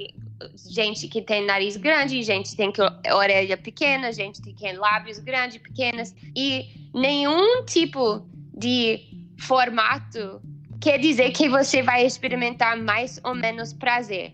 Gente 0.69 1.07
que 1.07 1.21
tem 1.21 1.45
nariz 1.45 1.77
grande, 1.77 2.21
gente 2.23 2.51
que 2.51 2.57
tem 2.57 2.71
orelha 3.13 3.57
pequena, 3.57 4.11
gente 4.11 4.41
que 4.41 4.53
tem 4.53 4.73
lábios 4.73 5.19
grandes, 5.19 5.57
pequenas 5.57 6.15
e 6.35 6.65
nenhum 6.93 7.65
tipo 7.65 8.25
de 8.55 8.99
formato 9.39 10.41
quer 10.79 10.97
dizer 10.97 11.31
que 11.31 11.47
você 11.47 11.81
vai 11.81 12.05
experimentar 12.05 12.75
mais 12.77 13.19
ou 13.23 13.35
menos 13.35 13.73
prazer. 13.73 14.33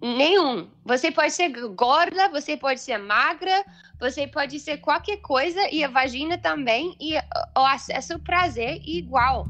nenhum. 0.00 0.68
Você 0.84 1.10
pode 1.10 1.32
ser 1.32 1.48
gorda, 1.74 2.28
você 2.28 2.56
pode 2.56 2.80
ser 2.80 2.98
magra, 2.98 3.64
você 4.02 4.26
pode 4.26 4.58
ser 4.58 4.78
qualquer 4.78 5.18
coisa 5.18 5.60
e 5.70 5.84
a 5.84 5.88
vagina 5.88 6.36
também 6.36 6.96
e 7.00 7.16
o 7.56 7.64
acesso 7.64 8.14
ao 8.14 8.18
prazer 8.18 8.80
igual. 8.84 9.46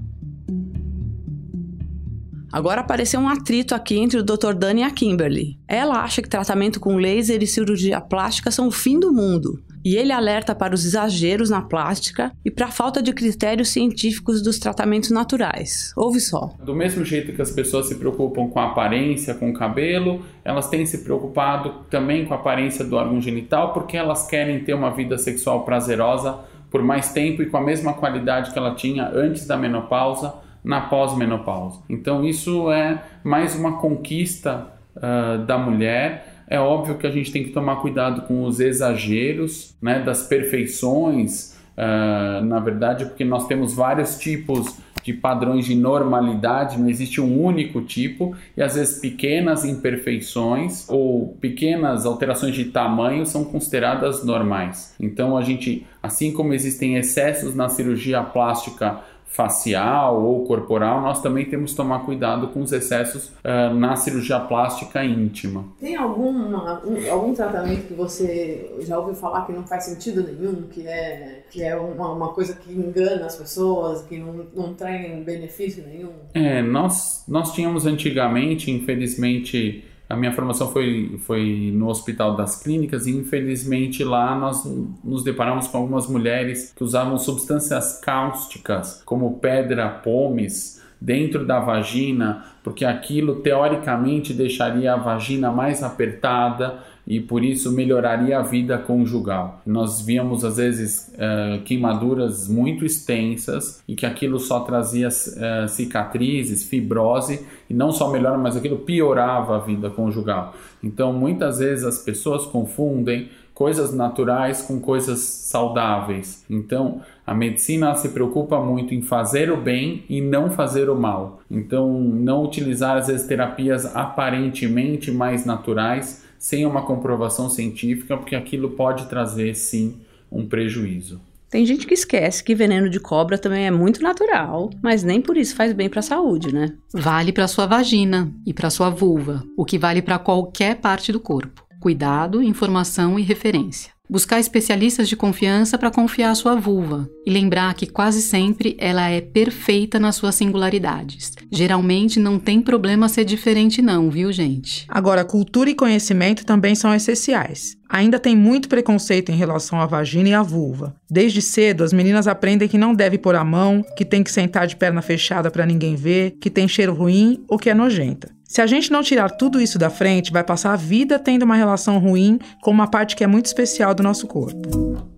Agora 2.53 2.83
apareceu 2.83 3.19
um 3.19 3.31
atrito 3.31 3.75
aqui 3.75 3.97
entre 3.97 4.19
o 4.19 4.23
Dr. 4.23 4.53
Dani 4.53 4.83
e 4.83 4.85
a 4.85 4.91
Kimberly. 4.91 5.59
Ela 5.67 6.03
acha 6.03 6.21
que 6.21 6.29
tratamento 6.29 6.79
com 6.79 6.97
laser 6.97 7.43
e 7.43 7.47
cirurgia 7.47 7.99
plástica 7.99 8.51
são 8.51 8.69
o 8.69 8.71
fim 8.71 9.01
do 9.01 9.11
mundo. 9.11 9.59
E 9.85 9.97
ele 9.97 10.13
alerta 10.13 10.55
para 10.55 10.75
os 10.75 10.85
exageros 10.85 11.51
na 11.51 11.63
plástica 11.63 12.33
e 12.45 12.51
para 12.51 12.67
a 12.67 12.71
falta 12.71 13.03
de 13.03 13.13
critérios 13.13 13.71
científicos 13.71 14.43
dos 14.43 14.59
tratamentos 14.59 15.11
naturais. 15.11 15.93
Ouve 15.97 16.21
só. 16.21 16.55
Do 16.63 16.75
mesmo 16.75 17.05
jeito 17.05 17.33
que 17.33 17.43
as 17.43 17.51
pessoas 17.51 17.87
se 17.87 17.97
preocupam 17.97 18.49
com 18.49 18.61
a 18.61 18.67
aparência, 18.67 19.35
com 19.35 19.51
o 19.51 19.55
cabelo, 19.55 20.25
elas 20.45 20.69
têm 20.69 20.87
se 20.87 20.99
preocupado 20.99 21.85
também 21.91 22.25
com 22.25 22.35
a 22.35 22.37
aparência 22.37 22.85
do 22.85 22.97
órgão 22.97 23.21
genital 23.21 23.73
porque 23.73 23.97
elas 23.97 24.27
querem 24.27 24.65
ter 24.65 24.75
uma 24.75 24.91
vida 24.91 25.19
sexual 25.19 25.65
prazerosa 25.65 26.39
por 26.71 26.83
mais 26.83 27.13
tempo 27.13 27.43
e 27.43 27.47
com 27.47 27.57
a 27.57 27.61
mesma 27.61 27.93
qualidade 27.93 28.51
que 28.51 28.59
ela 28.59 28.75
tinha 28.75 29.11
antes 29.15 29.47
da 29.47 29.57
menopausa 29.57 30.35
na 30.65 30.81
pós-menopausa. 30.83 31.81
Então, 31.89 32.25
isso 32.25 32.71
é 32.71 33.03
mais 33.23 33.55
uma 33.55 33.79
conquista 33.79 34.69
uh, 34.97 35.45
da 35.45 35.59
mulher. 35.59 36.32
É 36.53 36.61
óbvio 36.61 36.99
que 36.99 37.07
a 37.07 37.11
gente 37.11 37.33
tem 37.33 37.43
que 37.43 37.49
tomar 37.49 37.77
cuidado 37.77 38.27
com 38.27 38.45
os 38.45 38.61
exageros, 38.61 39.75
né, 39.81 40.01
das 40.01 40.25
perfeições, 40.25 41.57
uh, 41.79 42.45
na 42.45 42.61
verdade, 42.61 43.07
porque 43.07 43.25
nós 43.25 43.47
temos 43.47 43.73
vários 43.73 44.19
tipos 44.19 44.77
de 45.03 45.15
padrões 45.15 45.65
de 45.65 45.75
normalidade, 45.75 46.79
não 46.79 46.91
existe 46.91 47.23
um 47.23 47.43
único 47.43 47.81
tipo, 47.81 48.37
e 48.55 48.61
às 48.61 48.75
vezes 48.75 49.01
pequenas 49.01 49.65
imperfeições 49.65 50.87
ou 50.91 51.39
pequenas 51.41 52.05
alterações 52.05 52.55
de 52.55 52.67
tamanho 52.67 53.25
são 53.25 53.47
consideradas 53.47 54.23
normais. 54.23 54.95
Então 55.01 55.39
a 55.39 55.41
gente, 55.41 55.87
assim 56.03 56.35
como 56.35 56.53
existem 56.53 56.97
excessos 56.97 57.55
na 57.55 57.71
cirurgia 57.71 58.23
plástica 58.23 59.01
facial 59.33 60.23
ou 60.23 60.45
corporal, 60.45 61.01
nós 61.01 61.23
também 61.23 61.47
temos 61.47 61.71
que 61.71 61.77
tomar 61.79 62.01
cuidado 62.01 62.49
com 62.49 62.61
os 62.61 62.71
excessos 62.71 63.29
uh, 63.29 63.75
na 63.75 63.97
cirurgia 63.97 64.39
plástica 64.39 65.03
íntima. 65.03 65.65
Tem 65.81 65.97
alguma, 65.97 66.83
um, 66.85 67.11
algum 67.11 67.33
tratamento 67.33 67.89
que 67.89 67.95
você 67.95 68.71
já 68.81 68.99
ouviu 68.99 69.15
falar 69.15 69.47
que 69.47 69.53
não 69.53 69.67
faz 69.67 69.85
sentido 69.85 70.23
nenhum, 70.23 70.65
que 70.71 70.87
é, 70.87 71.45
que 71.51 71.63
é 71.63 71.75
uma, 71.75 72.13
uma 72.13 72.29
coisa 72.29 72.55
que 72.55 72.75
engana 72.75 73.25
as 73.25 73.35
pessoas, 73.35 74.03
que 74.03 74.19
não, 74.19 74.45
não 74.55 74.75
traz 74.75 75.25
benefício 75.25 75.83
nenhum? 75.87 76.13
É, 76.35 76.61
nós, 76.61 77.25
nós 77.27 77.55
tínhamos 77.55 77.87
antigamente, 77.87 78.71
infelizmente, 78.71 79.83
a 80.13 80.17
minha 80.17 80.33
formação 80.33 80.71
foi, 80.71 81.19
foi 81.21 81.73
no 81.75 81.89
Hospital 81.89 82.37
das 82.37 82.63
Clínicas 82.63 83.07
e 83.07 83.17
infelizmente 83.17 84.05
lá 84.05 84.39
nós 84.39 84.63
nos 85.03 85.25
deparamos 85.25 85.69
com 85.69 85.79
algumas 85.79 86.07
mulheres 86.07 86.71
que 86.77 86.85
usavam 86.85 87.17
substâncias 87.17 87.99
cáusticas 87.99 89.03
como 89.07 89.39
pedra, 89.39 89.89
pomes 89.89 90.83
dentro 91.01 91.47
da 91.47 91.61
vagina, 91.61 92.45
porque 92.63 92.85
aquilo 92.85 93.37
teoricamente 93.37 94.35
deixaria 94.35 94.93
a 94.93 94.97
vagina 94.97 95.51
mais 95.51 95.83
apertada 95.83 96.79
e 97.13 97.21
por 97.21 97.45
isso 97.45 97.71
melhoraria 97.71 98.39
a 98.39 98.43
vida 98.43 98.79
conjugal. 98.79 99.61
Nós 99.67 100.01
víamos 100.01 100.47
às 100.47 100.57
vezes 100.57 101.13
uh, 101.13 101.63
queimaduras 101.63 102.49
muito 102.49 102.87
extensas 102.87 103.83
e 103.87 103.95
que 103.95 104.07
aquilo 104.07 104.41
só 104.41 104.61
trazia 104.61 105.09
uh, 105.09 105.69
cicatrizes, 105.69 106.65
fibrose 106.65 107.47
e 107.69 107.75
não 107.75 107.93
só 107.93 108.11
melhora, 108.11 108.39
mas 108.39 108.57
aquilo 108.57 108.79
piorava 108.79 109.57
a 109.57 109.59
vida 109.59 109.91
conjugal. 109.91 110.55
Então 110.83 111.13
muitas 111.13 111.59
vezes 111.59 111.85
as 111.85 111.99
pessoas 111.99 112.47
confundem 112.47 113.29
coisas 113.53 113.93
naturais 113.93 114.63
com 114.63 114.81
coisas 114.81 115.21
saudáveis. 115.21 116.47
Então, 116.49 117.03
a 117.27 117.35
medicina 117.35 117.95
se 117.95 118.09
preocupa 118.09 118.59
muito 118.59 118.95
em 118.95 119.03
fazer 119.03 119.53
o 119.53 119.59
bem 119.59 120.05
e 120.09 120.23
não 120.23 120.51
fazer 120.51 120.89
o 120.89 120.99
mal. 120.99 121.43
Então, 121.51 121.93
não 121.93 122.43
utilizar 122.43 122.97
às 122.97 123.09
vezes 123.09 123.27
terapias 123.27 123.95
aparentemente 123.95 125.13
mais 125.13 125.45
naturais 125.45 126.22
sem 126.43 126.67
uma 126.67 126.83
comprovação 126.83 127.49
científica, 127.49 128.17
porque 128.17 128.35
aquilo 128.35 128.71
pode 128.71 129.07
trazer 129.07 129.55
sim 129.55 130.01
um 130.29 130.45
prejuízo. 130.45 131.21
Tem 131.49 131.65
gente 131.65 131.87
que 131.87 131.95
esquece 131.95 132.43
que 132.43 132.53
veneno 132.53 132.91
de 132.91 132.99
cobra 132.99 133.39
também 133.39 133.65
é 133.65 133.71
muito 133.71 134.03
natural, 134.03 134.69
mas 134.83 135.05
nem 135.05 135.21
por 135.21 135.37
isso 135.37 135.55
faz 135.55 135.73
bem 135.73 135.89
para 135.89 136.01
a 136.01 136.03
saúde, 136.03 136.53
né? 136.53 136.75
Vale 136.93 137.33
para 137.33 137.47
sua 137.47 137.67
vagina 137.67 138.29
e 138.45 138.53
para 138.53 138.71
sua 138.71 138.91
vulva, 138.91 139.45
o 139.57 139.65
que 139.65 139.79
vale 139.79 140.03
para 140.03 140.19
qualquer 140.19 140.81
parte 140.81 141.13
do 141.13 141.21
corpo. 141.21 141.65
Cuidado, 141.79 142.43
informação 142.43 143.21
e 143.21 143.23
referência. 143.23 143.93
Buscar 144.13 144.39
especialistas 144.39 145.09
de 145.09 145.17
confiança 145.17 145.79
para 145.79 145.91
confiar 145.91 146.33
a 146.33 146.35
sua 146.35 146.55
vulva 146.55 147.09
e 147.25 147.31
lembrar 147.31 147.73
que 147.73 147.87
quase 147.87 148.21
sempre 148.21 148.77
ela 148.79 149.09
é 149.09 149.23
perfeita 149.23 149.99
nas 149.99 150.17
suas 150.17 150.35
singularidades. 150.35 151.33
Geralmente 151.51 152.21
não 152.21 152.39
tem 152.39 152.61
problema 152.61 153.09
ser 153.09 153.25
diferente 153.25 153.81
não, 153.81 154.11
viu, 154.11 154.31
gente? 154.31 154.85
Agora, 154.87 155.25
cultura 155.25 155.71
e 155.71 155.75
conhecimento 155.75 156.45
também 156.45 156.75
são 156.75 156.95
essenciais. 156.95 157.75
Ainda 157.89 158.19
tem 158.19 158.37
muito 158.37 158.69
preconceito 158.69 159.33
em 159.33 159.37
relação 159.37 159.81
à 159.81 159.87
vagina 159.87 160.29
e 160.29 160.35
à 160.35 160.43
vulva. 160.43 160.95
Desde 161.11 161.41
cedo, 161.41 161.83
as 161.83 161.93
meninas 161.95 162.29
aprendem 162.29 162.69
que 162.69 162.77
não 162.77 162.95
deve 162.95 163.17
pôr 163.17 163.35
a 163.35 163.43
mão, 163.43 163.83
que 163.97 164.05
tem 164.05 164.23
que 164.23 164.31
sentar 164.31 164.67
de 164.67 164.77
perna 164.77 165.01
fechada 165.01 165.51
para 165.51 165.65
ninguém 165.65 165.95
ver, 165.95 166.33
que 166.33 166.51
tem 166.51 166.69
cheiro 166.69 166.93
ruim 166.93 167.43
ou 167.49 167.59
que 167.59 167.71
é 167.71 167.75
nojenta. 167.75 168.31
Se 168.53 168.61
a 168.61 168.67
gente 168.67 168.93
não 168.93 169.03
tirar 169.03 169.31
tudo 169.31 169.63
isso 169.63 169.79
da 169.79 169.89
frente, 169.89 170.31
vai 170.31 170.45
passar 170.45 170.75
a 170.75 170.77
vida 170.77 171.19
tendo 171.19 171.43
uma 171.43 171.57
relação 171.57 171.99
ruim 171.99 172.39
com 172.61 172.71
uma 172.71 172.87
parte 172.87 173.17
que 173.17 173.25
é 173.25 173.27
muito 173.27 173.47
especial 173.47 173.95
do 173.95 174.03
nosso 174.03 174.27
corpo. 174.27 175.11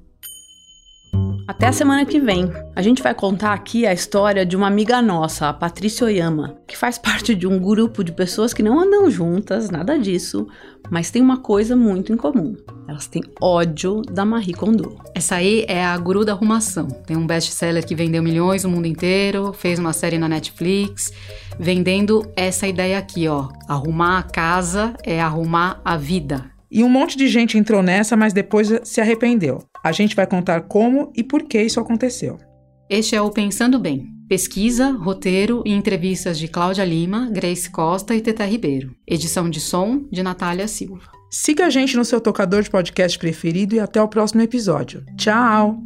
Até 1.47 1.67
a 1.67 1.73
semana 1.73 2.07
que 2.07 2.19
vem. 2.19 2.51
A 2.75 2.81
gente 2.81 3.03
vai 3.03 3.15
contar 3.15 3.53
aqui 3.53 3.87
a 3.87 3.93
história 3.93 4.47
de 4.47 4.57
uma 4.57 4.67
amiga 4.67 5.03
nossa, 5.03 5.51
a 5.51 5.53
Patrícia 5.53 6.07
Oyama, 6.07 6.57
que 6.67 6.75
faz 6.75 6.97
parte 6.97 7.35
de 7.35 7.47
um 7.47 7.59
grupo 7.59 8.03
de 8.03 8.13
pessoas 8.13 8.55
que 8.55 8.63
não 8.63 8.81
andam 8.81 9.11
juntas, 9.11 9.69
nada 9.69 9.99
disso, 9.99 10.47
mas 10.91 11.11
tem 11.11 11.21
uma 11.21 11.37
coisa 11.37 11.77
muito 11.77 12.15
em 12.15 12.17
comum. 12.17 12.57
Elas 12.89 13.07
têm 13.07 13.23
ódio 13.43 14.01
da 14.01 14.25
Marie 14.25 14.55
Kondo. 14.55 14.97
Essa 15.15 15.37
aí 15.37 15.67
é 15.69 15.85
a 15.85 15.97
guru 15.99 16.25
da 16.25 16.33
arrumação. 16.33 16.89
Tem 16.89 17.15
um 17.15 17.27
best-seller 17.27 17.85
que 17.85 17.95
vendeu 17.95 18.23
milhões 18.23 18.65
no 18.65 18.71
mundo 18.71 18.87
inteiro, 18.87 19.53
fez 19.53 19.79
uma 19.79 19.93
série 19.93 20.17
na 20.17 20.29
Netflix, 20.29 21.13
vendendo 21.59 22.27
essa 22.35 22.67
ideia 22.67 22.97
aqui, 22.97 23.29
ó. 23.29 23.49
Arrumar 23.69 24.19
a 24.19 24.23
casa 24.23 24.95
é 25.03 25.21
arrumar 25.21 25.79
a 25.85 25.99
vida. 25.99 26.54
E 26.75 26.83
um 26.83 26.89
monte 26.89 27.17
de 27.17 27.29
gente 27.29 27.57
entrou 27.57 27.85
nessa, 27.85 28.17
mas 28.17 28.33
depois 28.33 28.69
se 28.83 29.01
arrependeu. 29.01 29.63
A 29.85 29.93
gente 29.93 30.17
vai 30.17 30.27
contar 30.27 30.63
como 30.63 31.13
e 31.15 31.23
por 31.23 31.45
que 31.45 31.63
isso 31.63 31.79
aconteceu. 31.79 32.37
Este 32.91 33.15
é 33.15 33.23
o 33.23 33.31
Pensando 33.31 33.79
Bem. 33.79 34.09
Pesquisa, 34.29 34.91
roteiro 34.91 35.63
e 35.65 35.73
entrevistas 35.73 36.37
de 36.37 36.49
Cláudia 36.49 36.85
Lima, 36.85 37.31
Grace 37.31 37.71
Costa 37.71 38.13
e 38.17 38.21
Teta 38.21 38.45
Ribeiro. 38.45 38.93
Edição 39.07 39.49
de 39.49 39.61
som 39.61 40.05
de 40.11 40.21
Natália 40.21 40.67
Silva. 40.67 41.13
Siga 41.31 41.67
a 41.67 41.71
gente 41.71 41.97
no 41.97 42.05
seu 42.05 42.21
tocador 42.21 42.63
de 42.63 42.71
podcast 42.71 43.17
preferido 43.21 43.77
e 43.77 43.79
até 43.79 44.03
o 44.03 44.09
próximo 44.09 44.43
episódio. 44.43 45.05
Tchau! 45.17 45.79